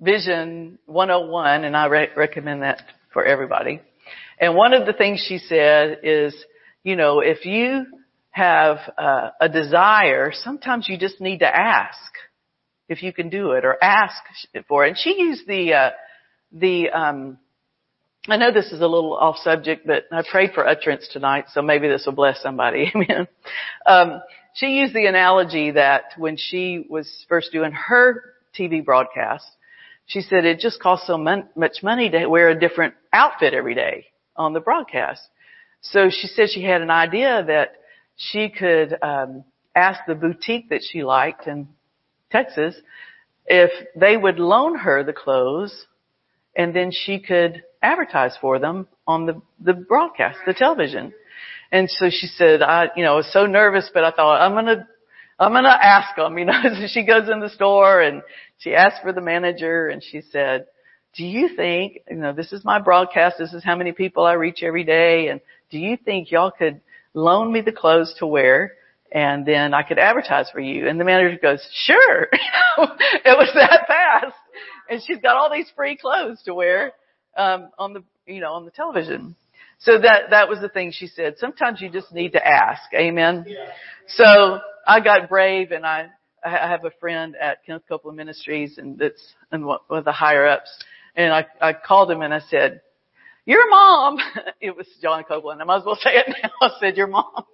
Vision 0.00 0.80
101 0.86 1.62
and 1.62 1.76
I 1.76 1.86
re- 1.86 2.08
recommend 2.16 2.62
that 2.62 2.82
for 3.12 3.24
everybody. 3.24 3.80
And 4.40 4.56
one 4.56 4.74
of 4.74 4.86
the 4.86 4.92
things 4.92 5.24
she 5.26 5.38
said 5.38 6.00
is, 6.02 6.34
you 6.82 6.96
know, 6.96 7.20
if 7.20 7.46
you 7.46 7.86
have 8.30 8.78
uh, 8.98 9.30
a 9.40 9.48
desire, 9.48 10.32
sometimes 10.34 10.88
you 10.88 10.98
just 10.98 11.20
need 11.20 11.38
to 11.38 11.46
ask 11.46 11.96
if 12.88 13.04
you 13.04 13.12
can 13.12 13.28
do 13.30 13.52
it 13.52 13.64
or 13.64 13.76
ask 13.80 14.16
for 14.66 14.84
it. 14.84 14.88
And 14.88 14.98
she 14.98 15.14
used 15.16 15.46
the, 15.46 15.74
uh, 15.74 15.90
the, 16.50 16.90
um, 16.90 17.38
I 18.28 18.36
know 18.36 18.52
this 18.52 18.72
is 18.72 18.80
a 18.80 18.88
little 18.88 19.14
off 19.14 19.36
subject, 19.38 19.86
but 19.86 20.06
I 20.10 20.22
prayed 20.28 20.52
for 20.52 20.66
utterance 20.66 21.08
tonight, 21.12 21.44
so 21.52 21.62
maybe 21.62 21.86
this 21.86 22.06
will 22.06 22.12
bless 22.12 22.42
somebody. 22.42 22.90
Amen. 22.94 23.28
Um, 23.86 24.20
she 24.54 24.78
used 24.78 24.94
the 24.94 25.06
analogy 25.06 25.72
that 25.72 26.04
when 26.16 26.36
she 26.36 26.86
was 26.88 27.24
first 27.28 27.52
doing 27.52 27.70
her 27.70 28.24
TV 28.58 28.84
broadcast, 28.84 29.46
she 30.06 30.22
said 30.22 30.44
it 30.44 30.58
just 30.58 30.80
costs 30.80 31.06
so 31.06 31.16
mon- 31.16 31.48
much 31.54 31.84
money 31.84 32.10
to 32.10 32.26
wear 32.26 32.48
a 32.48 32.58
different 32.58 32.94
outfit 33.12 33.54
every 33.54 33.74
day 33.74 34.06
on 34.34 34.54
the 34.54 34.60
broadcast. 34.60 35.22
So 35.82 36.10
she 36.10 36.26
said 36.26 36.48
she 36.50 36.64
had 36.64 36.82
an 36.82 36.90
idea 36.90 37.44
that 37.46 37.74
she 38.16 38.48
could 38.48 38.96
um, 39.02 39.44
ask 39.74 40.00
the 40.06 40.16
boutique 40.16 40.70
that 40.70 40.82
she 40.82 41.04
liked 41.04 41.46
in 41.46 41.68
Texas 42.32 42.74
if 43.46 43.70
they 43.94 44.16
would 44.16 44.40
loan 44.40 44.76
her 44.78 45.04
the 45.04 45.12
clothes 45.12 45.86
and 46.56 46.74
then 46.74 46.90
she 46.90 47.20
could 47.20 47.62
advertise 47.82 48.36
for 48.40 48.58
them 48.58 48.86
on 49.06 49.26
the, 49.26 49.40
the 49.60 49.72
broadcast, 49.72 50.38
the 50.46 50.54
television. 50.54 51.12
And 51.72 51.90
so 51.90 52.10
she 52.10 52.26
said, 52.26 52.62
I, 52.62 52.88
you 52.96 53.04
know, 53.04 53.14
I 53.14 53.16
was 53.16 53.32
so 53.32 53.46
nervous, 53.46 53.90
but 53.92 54.04
I 54.04 54.10
thought, 54.10 54.40
I'm 54.40 54.52
gonna, 54.52 54.86
I'm 55.38 55.52
gonna 55.52 55.68
ask 55.68 56.16
them, 56.16 56.38
you 56.38 56.44
know, 56.44 56.52
so 56.62 56.86
she 56.88 57.04
goes 57.04 57.28
in 57.28 57.40
the 57.40 57.50
store 57.50 58.00
and 58.00 58.22
she 58.58 58.74
asked 58.74 59.02
for 59.02 59.12
the 59.12 59.20
manager 59.20 59.88
and 59.88 60.02
she 60.02 60.22
said, 60.30 60.66
do 61.16 61.24
you 61.24 61.48
think, 61.56 62.00
you 62.10 62.16
know, 62.16 62.32
this 62.32 62.52
is 62.52 62.64
my 62.64 62.78
broadcast, 62.78 63.36
this 63.38 63.52
is 63.54 63.64
how 63.64 63.74
many 63.74 63.92
people 63.92 64.24
I 64.24 64.34
reach 64.34 64.62
every 64.62 64.84
day, 64.84 65.28
and 65.28 65.40
do 65.70 65.78
you 65.78 65.96
think 65.96 66.30
y'all 66.30 66.50
could 66.50 66.80
loan 67.14 67.52
me 67.52 67.62
the 67.62 67.72
clothes 67.72 68.14
to 68.18 68.26
wear 68.26 68.74
and 69.10 69.46
then 69.46 69.72
I 69.72 69.82
could 69.82 69.98
advertise 69.98 70.50
for 70.50 70.60
you? 70.60 70.86
And 70.88 71.00
the 71.00 71.04
manager 71.04 71.38
goes, 71.40 71.66
sure. 71.72 72.24
it 72.32 73.36
was 73.36 73.50
that 73.54 73.86
fast. 73.88 74.36
And 74.90 75.00
she's 75.04 75.18
got 75.18 75.36
all 75.36 75.50
these 75.50 75.70
free 75.74 75.96
clothes 75.96 76.42
to 76.44 76.54
wear, 76.54 76.92
um, 77.36 77.70
on 77.78 77.92
the, 77.92 78.02
you 78.26 78.40
know, 78.40 78.52
on 78.52 78.64
the 78.64 78.70
television. 78.70 79.36
So 79.80 79.98
that, 80.00 80.30
that 80.30 80.48
was 80.48 80.60
the 80.60 80.68
thing 80.68 80.92
she 80.92 81.06
said. 81.06 81.34
Sometimes 81.38 81.80
you 81.80 81.90
just 81.90 82.12
need 82.12 82.32
to 82.32 82.46
ask. 82.46 82.82
Amen. 82.94 83.44
So 84.08 84.58
I 84.86 85.00
got 85.00 85.28
brave 85.28 85.70
and 85.70 85.84
I, 85.84 86.08
I 86.44 86.50
have 86.50 86.84
a 86.84 86.90
friend 86.98 87.36
at 87.40 87.64
Kenneth 87.64 87.82
Copeland 87.88 88.16
Ministries 88.16 88.78
and 88.78 88.98
that's, 88.98 89.22
and 89.52 89.66
one 89.66 89.80
of 89.90 90.04
the 90.04 90.12
higher 90.12 90.46
ups 90.46 90.70
and 91.14 91.32
I, 91.32 91.46
I 91.60 91.72
called 91.72 92.10
him 92.10 92.22
and 92.22 92.32
I 92.32 92.40
said, 92.50 92.80
your 93.46 93.70
mom, 93.70 94.18
it 94.60 94.76
was 94.76 94.86
John 95.00 95.22
Copeland. 95.24 95.62
I 95.62 95.64
might 95.64 95.78
as 95.78 95.84
well 95.86 95.98
say 96.02 96.10
it 96.14 96.26
now. 96.42 96.50
I 96.60 96.70
said, 96.80 96.96
your 96.96 97.06
mom, 97.06 97.44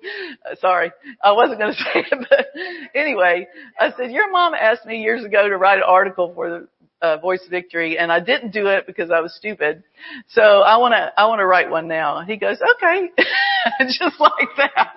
sorry, 0.60 0.90
I 1.22 1.32
wasn't 1.32 1.58
going 1.60 1.74
to 1.76 1.78
say 1.78 2.06
it, 2.10 2.26
but 2.28 2.46
anyway, 2.94 3.46
I 3.78 3.92
said, 3.96 4.10
your 4.10 4.30
mom 4.30 4.54
asked 4.54 4.86
me 4.86 5.02
years 5.02 5.24
ago 5.24 5.48
to 5.48 5.56
write 5.56 5.78
an 5.78 5.84
article 5.86 6.32
for 6.34 6.50
the 6.50 6.68
uh, 7.02 7.18
Voice 7.18 7.46
Victory 7.50 7.98
and 7.98 8.10
I 8.12 8.20
didn't 8.20 8.52
do 8.52 8.68
it 8.68 8.86
because 8.86 9.10
I 9.10 9.20
was 9.20 9.34
stupid. 9.34 9.82
So 10.28 10.42
I 10.42 10.76
want 10.78 10.92
to, 10.92 11.12
I 11.16 11.26
want 11.26 11.40
to 11.40 11.46
write 11.46 11.70
one 11.70 11.88
now. 11.88 12.22
He 12.22 12.36
goes, 12.36 12.58
okay, 12.76 13.10
just 13.80 14.20
like 14.20 14.48
that. 14.56 14.94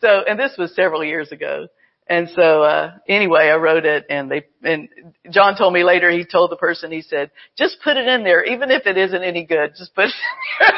So, 0.00 0.22
and 0.26 0.40
this 0.40 0.56
was 0.58 0.74
several 0.74 1.04
years 1.04 1.30
ago. 1.30 1.68
And 2.10 2.28
so, 2.30 2.64
uh, 2.64 2.94
anyway, 3.08 3.50
I 3.52 3.56
wrote 3.56 3.84
it 3.84 4.04
and 4.10 4.28
they, 4.28 4.42
and 4.64 4.88
John 5.30 5.56
told 5.56 5.72
me 5.72 5.84
later, 5.84 6.10
he 6.10 6.24
told 6.24 6.50
the 6.50 6.56
person, 6.56 6.90
he 6.90 7.02
said, 7.02 7.30
just 7.56 7.76
put 7.84 7.96
it 7.96 8.08
in 8.08 8.24
there, 8.24 8.44
even 8.44 8.72
if 8.72 8.84
it 8.84 8.98
isn't 8.98 9.22
any 9.22 9.44
good, 9.44 9.74
just 9.78 9.94
put 9.94 10.06
it 10.06 10.14
in 10.60 10.72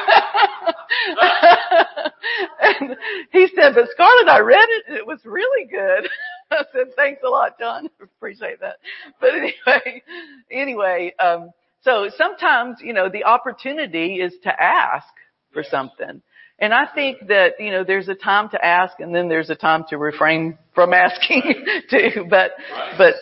there. 1.40 2.12
and 2.60 2.96
he 3.32 3.48
said, 3.56 3.74
but 3.74 3.88
Scarlett, 3.92 4.28
I 4.28 4.40
read 4.40 4.68
it 4.68 4.84
and 4.88 4.96
it 4.98 5.06
was 5.06 5.20
really 5.24 5.66
good. 5.66 6.06
I 6.50 6.64
said, 6.70 6.94
thanks 6.96 7.22
a 7.26 7.30
lot, 7.30 7.58
John. 7.58 7.88
Appreciate 8.02 8.60
that. 8.60 8.76
But 9.18 9.30
anyway, 9.30 10.02
anyway, 10.50 11.14
um, 11.18 11.50
so 11.80 12.10
sometimes, 12.14 12.76
you 12.82 12.92
know, 12.92 13.08
the 13.08 13.24
opportunity 13.24 14.16
is 14.16 14.34
to 14.42 14.52
ask 14.62 15.08
for 15.54 15.62
something. 15.62 16.20
And 16.58 16.72
I 16.72 16.86
think 16.94 17.28
that, 17.28 17.54
you 17.58 17.70
know, 17.72 17.84
there's 17.84 18.08
a 18.08 18.14
time 18.14 18.48
to 18.50 18.64
ask 18.64 19.00
and 19.00 19.14
then 19.14 19.28
there's 19.28 19.50
a 19.50 19.56
time 19.56 19.84
to 19.88 19.98
refrain 19.98 20.58
from 20.74 20.92
asking 20.94 21.42
too. 21.90 22.26
But, 22.28 22.52
but 22.96 23.14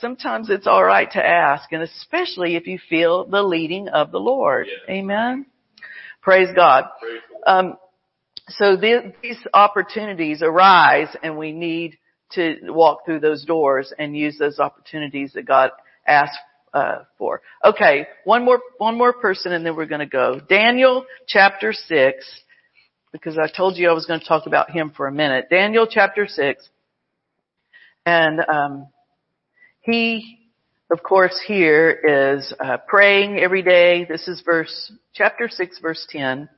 sometimes 0.00 0.50
it's 0.50 0.66
alright 0.66 1.10
to 1.12 1.24
ask 1.24 1.72
and 1.72 1.82
especially 1.82 2.56
if 2.56 2.66
you 2.66 2.78
feel 2.90 3.24
the 3.24 3.42
leading 3.42 3.88
of 3.88 4.10
the 4.10 4.18
Lord. 4.18 4.66
Amen. 4.88 5.46
Praise 6.20 6.48
God. 6.54 6.84
Um, 7.46 7.76
so 8.48 8.76
these 8.76 9.38
opportunities 9.54 10.42
arise 10.42 11.08
and 11.22 11.38
we 11.38 11.52
need 11.52 11.98
to 12.32 12.56
walk 12.64 13.06
through 13.06 13.20
those 13.20 13.44
doors 13.44 13.92
and 13.98 14.16
use 14.16 14.36
those 14.38 14.58
opportunities 14.58 15.32
that 15.34 15.46
God 15.46 15.70
asked 16.06 16.36
uh, 16.74 17.04
for. 17.16 17.40
Okay, 17.64 18.06
one 18.24 18.44
more 18.44 18.60
one 18.78 18.98
more 18.98 19.12
person 19.12 19.52
and 19.52 19.64
then 19.64 19.76
we're 19.76 19.86
going 19.86 20.00
to 20.00 20.06
go. 20.06 20.40
Daniel 20.48 21.06
chapter 21.26 21.72
6 21.72 22.40
because 23.14 23.38
I 23.38 23.46
told 23.46 23.76
you 23.76 23.88
I 23.88 23.92
was 23.92 24.06
going 24.06 24.18
to 24.18 24.26
talk 24.26 24.46
about 24.46 24.72
him 24.72 24.90
for 24.90 25.06
a 25.06 25.12
minute. 25.12 25.46
Daniel 25.48 25.86
chapter 25.88 26.26
6. 26.26 26.68
And 28.04 28.40
um, 28.40 28.88
he, 29.82 30.40
of 30.90 31.00
course, 31.04 31.40
here 31.46 32.34
is 32.36 32.52
uh, 32.58 32.78
praying 32.88 33.38
every 33.38 33.62
day. 33.62 34.04
This 34.04 34.26
is 34.26 34.42
verse, 34.44 34.92
chapter 35.14 35.48
6, 35.48 35.78
verse 35.78 36.04
10. 36.10 36.48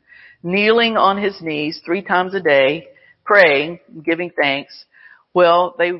Kneeling 0.43 0.97
on 0.97 1.23
his 1.23 1.43
knees 1.43 1.83
three 1.85 2.01
times 2.01 2.33
a 2.33 2.41
day, 2.41 2.89
praying, 3.23 3.81
giving 4.03 4.31
thanks. 4.31 4.87
Well, 5.35 5.75
they 5.77 5.93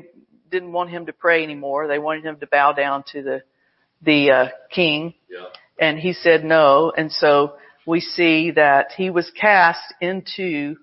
didn't 0.49 0.71
want 0.71 0.89
him 0.89 1.05
to 1.05 1.13
pray 1.13 1.43
anymore. 1.43 1.87
They 1.87 1.99
wanted 1.99 2.25
him 2.25 2.37
to 2.39 2.47
bow 2.47 2.73
down 2.73 3.03
to 3.11 3.21
the 3.21 3.43
the 4.01 4.31
uh, 4.31 4.47
king. 4.71 5.13
Yeah. 5.29 5.45
And 5.79 5.99
he 5.99 6.13
said 6.13 6.43
no. 6.43 6.91
And 6.95 7.11
so 7.11 7.53
we 7.87 8.01
see 8.01 8.51
that 8.51 8.91
he 8.97 9.09
was 9.09 9.31
cast 9.39 9.93
into 10.01 10.75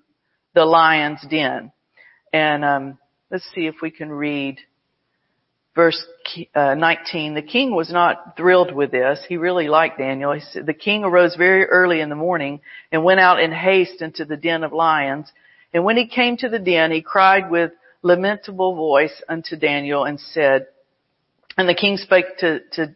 the 0.55 0.65
lion's 0.65 1.21
den. 1.29 1.71
And 2.33 2.65
um, 2.65 2.97
let's 3.29 3.47
see 3.53 3.67
if 3.67 3.75
we 3.81 3.91
can 3.91 4.09
read 4.09 4.57
verse 5.75 6.03
uh, 6.55 6.73
19. 6.73 7.35
The 7.35 7.43
king 7.43 7.75
was 7.75 7.91
not 7.91 8.35
thrilled 8.35 8.73
with 8.73 8.89
this. 8.89 9.23
He 9.29 9.37
really 9.37 9.67
liked 9.67 9.99
Daniel. 9.99 10.33
He 10.33 10.39
said, 10.39 10.65
the 10.65 10.73
king 10.73 11.03
arose 11.03 11.35
very 11.35 11.65
early 11.65 12.01
in 12.01 12.09
the 12.09 12.15
morning 12.15 12.61
and 12.91 13.03
went 13.03 13.19
out 13.19 13.39
in 13.39 13.51
haste 13.51 14.01
into 14.01 14.25
the 14.25 14.37
den 14.37 14.63
of 14.63 14.73
lions. 14.73 15.31
And 15.75 15.85
when 15.85 15.97
he 15.97 16.07
came 16.07 16.37
to 16.37 16.49
the 16.49 16.59
den, 16.59 16.91
he 16.91 17.03
cried 17.03 17.51
with 17.51 17.71
lamentable 18.01 18.75
voice 18.75 19.21
unto 19.29 19.55
Daniel 19.55 20.05
and 20.05 20.19
said, 20.19 20.67
and 21.55 21.69
the 21.69 21.75
king 21.75 21.97
spake 21.97 22.37
to, 22.39 22.61
to 22.73 22.95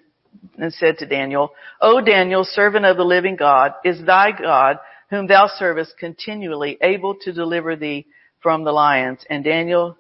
and 0.57 0.73
said 0.73 0.97
to 0.97 1.05
Daniel, 1.05 1.51
O 1.81 2.01
Daniel, 2.01 2.43
servant 2.43 2.85
of 2.85 2.97
the 2.97 3.03
living 3.03 3.35
God, 3.35 3.73
is 3.83 4.03
thy 4.03 4.31
God, 4.31 4.77
whom 5.09 5.27
thou 5.27 5.47
servest 5.47 5.97
continually, 5.97 6.77
able 6.81 7.15
to 7.21 7.33
deliver 7.33 7.75
thee 7.75 8.05
from 8.41 8.63
the 8.63 8.71
lions? 8.71 9.19
And 9.29 9.43
Daniel 9.43 9.97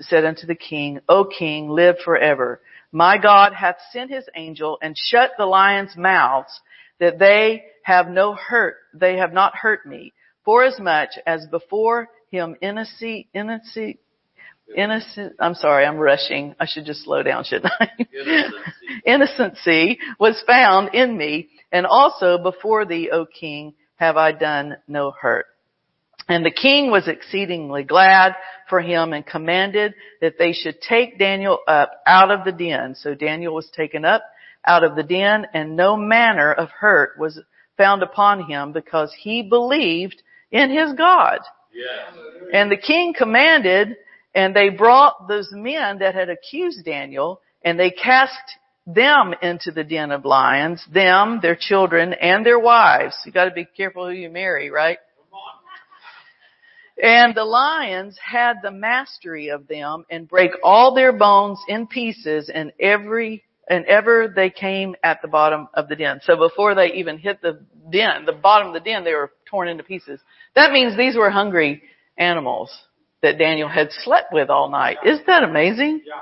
said 0.00 0.24
unto 0.24 0.46
the 0.46 0.54
king, 0.54 1.00
O 1.08 1.24
king, 1.24 1.68
live 1.68 1.96
forever. 2.04 2.60
My 2.90 3.16
God 3.18 3.54
hath 3.54 3.76
sent 3.90 4.10
his 4.10 4.24
angel 4.34 4.78
and 4.82 4.96
shut 4.96 5.32
the 5.38 5.46
lions' 5.46 5.96
mouths 5.96 6.60
that 7.00 7.18
they 7.18 7.64
have 7.84 8.08
no 8.08 8.34
hurt, 8.34 8.76
they 8.94 9.16
have 9.16 9.32
not 9.32 9.56
hurt 9.56 9.86
me. 9.86 10.12
Forasmuch 10.44 11.10
as 11.26 11.46
before 11.46 12.08
him 12.30 12.56
innocent, 12.60 13.26
innocent, 13.32 13.98
innocent, 14.76 15.34
I'm 15.38 15.54
sorry, 15.54 15.84
I'm 15.84 15.96
rushing. 15.96 16.54
I 16.58 16.66
should 16.66 16.84
just 16.84 17.04
slow 17.04 17.22
down, 17.22 17.44
shouldn't 17.44 17.72
I? 17.78 17.88
Innocency. 19.06 19.98
Was 20.18 20.42
found 20.46 20.94
in 20.94 21.16
me, 21.16 21.48
and 21.70 21.86
also 21.86 22.38
before 22.38 22.84
thee, 22.84 23.10
O 23.12 23.26
king, 23.26 23.74
have 23.96 24.16
I 24.16 24.32
done 24.32 24.76
no 24.88 25.12
hurt. 25.12 25.46
And 26.28 26.44
the 26.44 26.50
king 26.52 26.90
was 26.90 27.08
exceedingly 27.08 27.82
glad 27.82 28.34
for 28.68 28.80
him 28.80 29.12
and 29.12 29.26
commanded 29.26 29.94
that 30.20 30.38
they 30.38 30.52
should 30.52 30.80
take 30.80 31.18
Daniel 31.18 31.58
up 31.66 31.90
out 32.06 32.30
of 32.30 32.44
the 32.44 32.52
den. 32.52 32.94
So 32.94 33.14
Daniel 33.14 33.54
was 33.54 33.68
taken 33.76 34.04
up 34.04 34.22
out 34.64 34.84
of 34.84 34.94
the 34.94 35.02
den 35.02 35.46
and 35.52 35.76
no 35.76 35.96
manner 35.96 36.52
of 36.52 36.70
hurt 36.70 37.18
was 37.18 37.40
found 37.76 38.02
upon 38.02 38.48
him 38.48 38.72
because 38.72 39.12
he 39.18 39.42
believed 39.42 40.22
in 40.50 40.70
his 40.70 40.92
God. 40.94 41.40
Yes. 41.74 42.16
And 42.52 42.70
the 42.70 42.76
king 42.76 43.14
commanded 43.16 43.96
and 44.34 44.54
they 44.56 44.70
brought 44.70 45.28
those 45.28 45.48
men 45.52 45.98
that 45.98 46.14
had 46.14 46.30
accused 46.30 46.84
Daniel 46.84 47.40
and 47.64 47.78
they 47.78 47.90
cast 47.90 48.32
them 48.86 49.34
into 49.42 49.70
the 49.70 49.84
den 49.84 50.10
of 50.10 50.24
lions, 50.24 50.84
them, 50.92 51.38
their 51.40 51.56
children, 51.58 52.12
and 52.14 52.44
their 52.44 52.58
wives. 52.58 53.16
You 53.24 53.32
gotta 53.32 53.52
be 53.52 53.64
careful 53.64 54.06
who 54.06 54.12
you 54.12 54.30
marry, 54.30 54.70
right? 54.70 54.98
And 57.02 57.34
the 57.34 57.44
lions 57.44 58.16
had 58.22 58.56
the 58.62 58.70
mastery 58.70 59.48
of 59.48 59.66
them 59.66 60.04
and 60.10 60.28
break 60.28 60.52
all 60.62 60.94
their 60.94 61.12
bones 61.12 61.58
in 61.66 61.86
pieces 61.86 62.50
and 62.52 62.72
every, 62.78 63.44
and 63.68 63.84
ever 63.86 64.32
they 64.34 64.50
came 64.50 64.94
at 65.02 65.20
the 65.22 65.28
bottom 65.28 65.68
of 65.74 65.88
the 65.88 65.96
den. 65.96 66.20
So 66.22 66.36
before 66.36 66.74
they 66.74 66.92
even 66.92 67.18
hit 67.18 67.40
the 67.40 67.64
den, 67.90 68.24
the 68.24 68.32
bottom 68.32 68.68
of 68.68 68.74
the 68.74 68.80
den, 68.80 69.04
they 69.04 69.14
were 69.14 69.32
torn 69.46 69.68
into 69.68 69.82
pieces. 69.82 70.20
That 70.54 70.70
means 70.70 70.96
these 70.96 71.16
were 71.16 71.30
hungry 71.30 71.82
animals 72.18 72.70
that 73.22 73.38
Daniel 73.38 73.68
had 73.68 73.88
slept 73.90 74.32
with 74.32 74.50
all 74.50 74.68
night. 74.68 74.98
Isn't 75.04 75.26
that 75.26 75.44
amazing? 75.44 76.02
Yeah. 76.04 76.14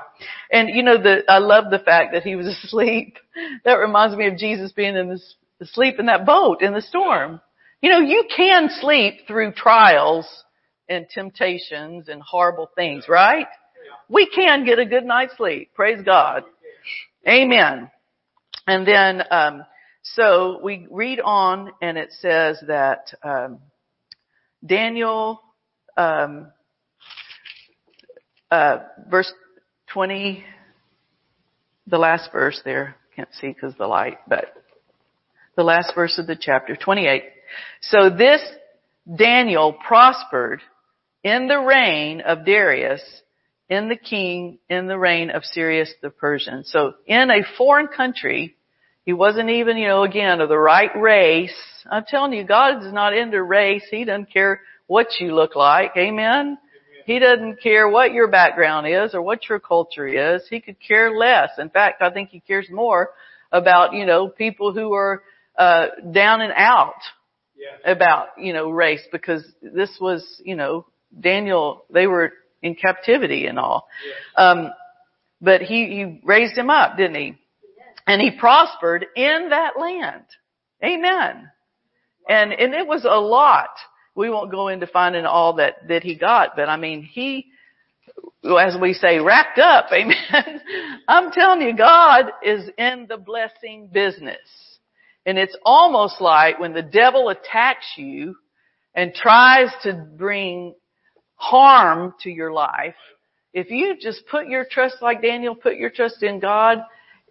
And 0.51 0.69
you 0.69 0.83
know, 0.83 1.01
the, 1.01 1.23
I 1.27 1.39
love 1.39 1.65
the 1.71 1.79
fact 1.79 2.13
that 2.13 2.23
he 2.23 2.35
was 2.35 2.47
asleep. 2.47 3.17
That 3.65 3.75
reminds 3.75 4.15
me 4.15 4.27
of 4.27 4.37
Jesus 4.37 4.71
being 4.71 4.95
in 4.95 5.09
this, 5.09 5.35
asleep 5.59 5.99
in 5.99 6.05
that 6.05 6.25
boat 6.25 6.61
in 6.61 6.73
the 6.73 6.81
storm. 6.81 7.41
You 7.81 7.89
know, 7.89 7.99
you 7.99 8.25
can 8.35 8.69
sleep 8.79 9.27
through 9.27 9.53
trials 9.53 10.27
and 10.87 11.07
temptations 11.09 12.07
and 12.07 12.21
horrible 12.21 12.69
things, 12.75 13.05
right? 13.09 13.47
We 14.07 14.27
can 14.27 14.65
get 14.65 14.77
a 14.77 14.85
good 14.85 15.05
night's 15.05 15.35
sleep. 15.37 15.73
Praise 15.73 16.03
God. 16.05 16.43
Amen. 17.27 17.89
And 18.67 18.87
then, 18.87 19.23
um, 19.31 19.63
so 20.03 20.59
we 20.63 20.87
read 20.91 21.19
on 21.19 21.71
and 21.81 21.97
it 21.97 22.11
says 22.19 22.63
that, 22.67 23.13
um, 23.23 23.59
Daniel, 24.65 25.41
um, 25.97 26.51
uh, 28.51 28.79
verse 29.09 29.31
20, 29.93 30.43
the 31.87 31.97
last 31.97 32.29
verse 32.31 32.61
there, 32.63 32.95
can't 33.15 33.29
see 33.39 33.47
because 33.47 33.73
the 33.77 33.87
light, 33.87 34.17
but 34.27 34.45
the 35.55 35.63
last 35.63 35.93
verse 35.95 36.17
of 36.19 36.27
the 36.27 36.37
chapter, 36.39 36.75
28. 36.75 37.23
So 37.81 38.09
this 38.09 38.41
Daniel 39.17 39.73
prospered 39.73 40.61
in 41.23 41.47
the 41.47 41.59
reign 41.59 42.21
of 42.21 42.45
Darius, 42.45 43.01
in 43.69 43.89
the 43.89 43.95
king, 43.95 44.59
in 44.69 44.87
the 44.87 44.97
reign 44.97 45.29
of 45.29 45.43
Cyrus 45.45 45.93
the 46.01 46.09
Persian. 46.09 46.63
So 46.65 46.93
in 47.05 47.29
a 47.29 47.43
foreign 47.57 47.87
country, 47.87 48.55
he 49.05 49.13
wasn't 49.13 49.49
even, 49.49 49.77
you 49.77 49.87
know, 49.87 50.03
again, 50.03 50.41
of 50.41 50.49
the 50.49 50.57
right 50.57 50.91
race. 50.95 51.55
I'm 51.89 52.03
telling 52.07 52.33
you, 52.33 52.43
God 52.43 52.83
is 52.85 52.93
not 52.93 53.15
into 53.15 53.41
race. 53.41 53.83
He 53.89 54.05
doesn't 54.05 54.31
care 54.31 54.61
what 54.87 55.07
you 55.19 55.33
look 55.33 55.55
like. 55.55 55.91
Amen? 55.97 56.57
He 57.11 57.19
doesn't 57.19 57.61
care 57.61 57.89
what 57.89 58.13
your 58.13 58.29
background 58.29 58.87
is 58.87 59.13
or 59.13 59.21
what 59.21 59.49
your 59.49 59.59
culture 59.59 60.07
is. 60.07 60.43
He 60.49 60.61
could 60.61 60.77
care 60.79 61.11
less. 61.11 61.49
In 61.57 61.69
fact, 61.69 62.01
I 62.01 62.09
think 62.09 62.29
he 62.29 62.39
cares 62.39 62.67
more 62.71 63.09
about, 63.51 63.91
you 63.93 64.05
know, 64.05 64.29
people 64.29 64.73
who 64.73 64.93
are, 64.93 65.21
uh, 65.57 65.87
down 66.13 66.39
and 66.39 66.53
out 66.55 67.01
yeah. 67.57 67.91
about, 67.91 68.27
you 68.37 68.53
know, 68.53 68.69
race 68.69 69.01
because 69.11 69.43
this 69.61 69.89
was, 69.99 70.41
you 70.45 70.55
know, 70.55 70.85
Daniel, 71.19 71.83
they 71.91 72.07
were 72.07 72.31
in 72.61 72.75
captivity 72.75 73.45
and 73.45 73.59
all. 73.59 73.89
Yeah. 74.07 74.43
Um, 74.43 74.71
but 75.41 75.61
he, 75.61 75.87
he 75.87 76.21
raised 76.23 76.57
him 76.57 76.69
up, 76.69 76.95
didn't 76.95 77.15
he? 77.15 77.35
And 78.07 78.21
he 78.21 78.31
prospered 78.31 79.05
in 79.17 79.49
that 79.49 79.73
land. 79.77 80.23
Amen. 80.81 81.49
And, 82.29 82.53
and 82.53 82.73
it 82.73 82.87
was 82.87 83.03
a 83.03 83.19
lot 83.19 83.69
we 84.15 84.29
won't 84.29 84.51
go 84.51 84.67
into 84.67 84.87
finding 84.87 85.25
all 85.25 85.53
that, 85.53 85.87
that 85.87 86.03
he 86.03 86.15
got, 86.15 86.55
but 86.55 86.67
I 86.67 86.77
mean, 86.77 87.03
he, 87.03 87.47
as 88.43 88.75
we 88.79 88.93
say, 88.93 89.19
racked 89.19 89.59
up. 89.59 89.87
Amen. 89.93 90.61
I'm 91.07 91.31
telling 91.31 91.61
you, 91.61 91.75
God 91.75 92.25
is 92.43 92.69
in 92.77 93.05
the 93.07 93.17
blessing 93.17 93.89
business. 93.91 94.39
And 95.25 95.37
it's 95.37 95.55
almost 95.63 96.19
like 96.19 96.59
when 96.59 96.73
the 96.73 96.81
devil 96.81 97.29
attacks 97.29 97.85
you 97.95 98.35
and 98.95 99.13
tries 99.13 99.69
to 99.83 99.93
bring 99.93 100.73
harm 101.35 102.13
to 102.21 102.29
your 102.29 102.51
life, 102.51 102.95
if 103.53 103.69
you 103.69 103.95
just 103.99 104.25
put 104.27 104.47
your 104.47 104.65
trust 104.69 104.97
like 105.01 105.21
Daniel, 105.21 105.55
put 105.55 105.75
your 105.75 105.89
trust 105.89 106.23
in 106.23 106.39
God, 106.39 106.79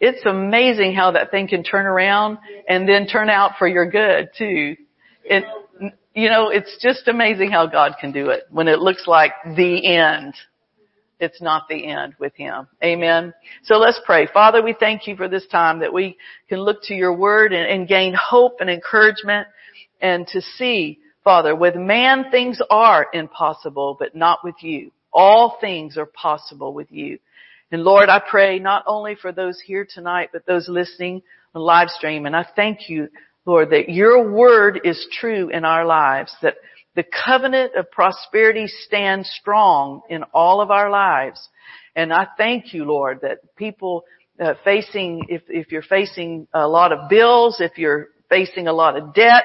it's 0.00 0.24
amazing 0.24 0.94
how 0.94 1.12
that 1.12 1.30
thing 1.30 1.48
can 1.48 1.62
turn 1.62 1.86
around 1.86 2.38
and 2.68 2.88
then 2.88 3.06
turn 3.06 3.28
out 3.28 3.52
for 3.58 3.66
your 3.66 3.90
good 3.90 4.30
too. 4.36 4.76
It, 5.24 5.44
you 6.14 6.28
know, 6.28 6.48
it's 6.48 6.76
just 6.82 7.08
amazing 7.08 7.50
how 7.50 7.66
God 7.66 7.94
can 8.00 8.12
do 8.12 8.30
it 8.30 8.44
when 8.50 8.68
it 8.68 8.80
looks 8.80 9.06
like 9.06 9.32
the 9.44 9.86
end. 9.86 10.34
It's 11.20 11.40
not 11.42 11.68
the 11.68 11.86
end 11.86 12.14
with 12.18 12.34
Him. 12.34 12.66
Amen. 12.82 13.34
So 13.64 13.76
let's 13.76 14.00
pray. 14.04 14.26
Father, 14.32 14.62
we 14.62 14.74
thank 14.78 15.06
you 15.06 15.16
for 15.16 15.28
this 15.28 15.46
time 15.46 15.80
that 15.80 15.92
we 15.92 16.16
can 16.48 16.60
look 16.60 16.82
to 16.84 16.94
your 16.94 17.14
word 17.14 17.52
and, 17.52 17.70
and 17.70 17.86
gain 17.86 18.14
hope 18.14 18.56
and 18.60 18.70
encouragement 18.70 19.46
and 20.00 20.26
to 20.28 20.40
see, 20.40 20.98
Father, 21.22 21.54
with 21.54 21.76
man 21.76 22.30
things 22.30 22.60
are 22.70 23.06
impossible, 23.12 23.96
but 23.98 24.14
not 24.14 24.38
with 24.42 24.56
you. 24.62 24.92
All 25.12 25.58
things 25.60 25.98
are 25.98 26.06
possible 26.06 26.72
with 26.72 26.90
you. 26.90 27.18
And 27.70 27.82
Lord, 27.82 28.08
I 28.08 28.18
pray 28.18 28.58
not 28.58 28.84
only 28.86 29.14
for 29.14 29.30
those 29.30 29.60
here 29.60 29.86
tonight, 29.88 30.30
but 30.32 30.46
those 30.46 30.68
listening 30.68 31.22
on 31.54 31.62
live 31.62 31.88
stream. 31.90 32.26
And 32.26 32.34
I 32.34 32.46
thank 32.56 32.88
you 32.88 33.08
Lord, 33.46 33.70
that 33.70 33.88
your 33.88 34.30
word 34.30 34.80
is 34.84 35.06
true 35.18 35.48
in 35.48 35.64
our 35.64 35.84
lives, 35.84 36.34
that 36.42 36.56
the 36.94 37.04
covenant 37.24 37.74
of 37.76 37.90
prosperity 37.90 38.66
stands 38.66 39.30
strong 39.40 40.02
in 40.10 40.24
all 40.34 40.60
of 40.60 40.70
our 40.70 40.90
lives. 40.90 41.48
And 41.96 42.12
I 42.12 42.26
thank 42.36 42.74
you, 42.74 42.84
Lord, 42.84 43.20
that 43.22 43.56
people 43.56 44.04
uh, 44.40 44.54
facing, 44.64 45.22
if, 45.28 45.42
if 45.48 45.72
you're 45.72 45.82
facing 45.82 46.48
a 46.52 46.66
lot 46.66 46.92
of 46.92 47.08
bills, 47.08 47.60
if 47.60 47.78
you're 47.78 48.08
facing 48.28 48.68
a 48.68 48.72
lot 48.72 48.96
of 48.96 49.14
debt, 49.14 49.44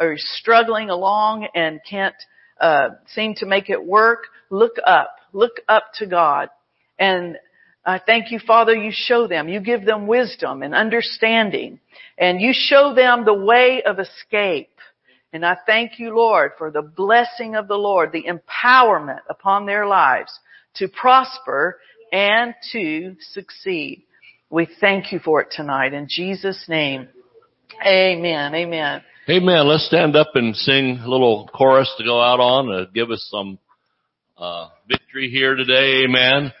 or 0.00 0.14
struggling 0.16 0.90
along 0.90 1.46
and 1.54 1.80
can't 1.88 2.14
uh, 2.60 2.90
seem 3.08 3.34
to 3.34 3.46
make 3.46 3.70
it 3.70 3.84
work, 3.84 4.24
look 4.50 4.76
up, 4.86 5.14
look 5.32 5.52
up 5.68 5.84
to 5.94 6.06
God, 6.06 6.48
and 6.98 7.36
I 7.84 7.98
thank 7.98 8.30
you, 8.30 8.38
Father, 8.38 8.74
you 8.74 8.92
show 8.92 9.26
them, 9.26 9.48
you 9.48 9.60
give 9.60 9.84
them 9.84 10.06
wisdom 10.06 10.62
and 10.62 10.74
understanding, 10.74 11.80
and 12.16 12.40
you 12.40 12.52
show 12.54 12.94
them 12.94 13.24
the 13.24 13.34
way 13.34 13.82
of 13.84 13.98
escape. 13.98 14.68
And 15.32 15.44
I 15.44 15.56
thank 15.66 15.98
you, 15.98 16.14
Lord, 16.14 16.52
for 16.58 16.70
the 16.70 16.82
blessing 16.82 17.56
of 17.56 17.66
the 17.66 17.76
Lord, 17.76 18.12
the 18.12 18.24
empowerment 18.24 19.20
upon 19.28 19.66
their 19.66 19.86
lives 19.86 20.32
to 20.76 20.88
prosper 20.88 21.78
and 22.12 22.54
to 22.72 23.16
succeed. 23.32 24.04
We 24.50 24.68
thank 24.80 25.12
you 25.12 25.18
for 25.18 25.40
it 25.40 25.48
tonight 25.50 25.94
in 25.94 26.06
Jesus' 26.08 26.66
name. 26.68 27.08
Amen. 27.84 28.54
Amen. 28.54 29.02
Amen. 29.28 29.66
Let's 29.66 29.86
stand 29.86 30.14
up 30.14 30.32
and 30.34 30.54
sing 30.54 30.98
a 30.98 31.08
little 31.08 31.48
chorus 31.52 31.92
to 31.96 32.04
go 32.04 32.20
out 32.20 32.38
on 32.38 32.66
to 32.66 32.86
give 32.92 33.10
us 33.10 33.26
some 33.30 33.58
uh, 34.36 34.68
victory 34.88 35.30
here 35.30 35.54
today. 35.54 36.04
Amen. 36.04 36.52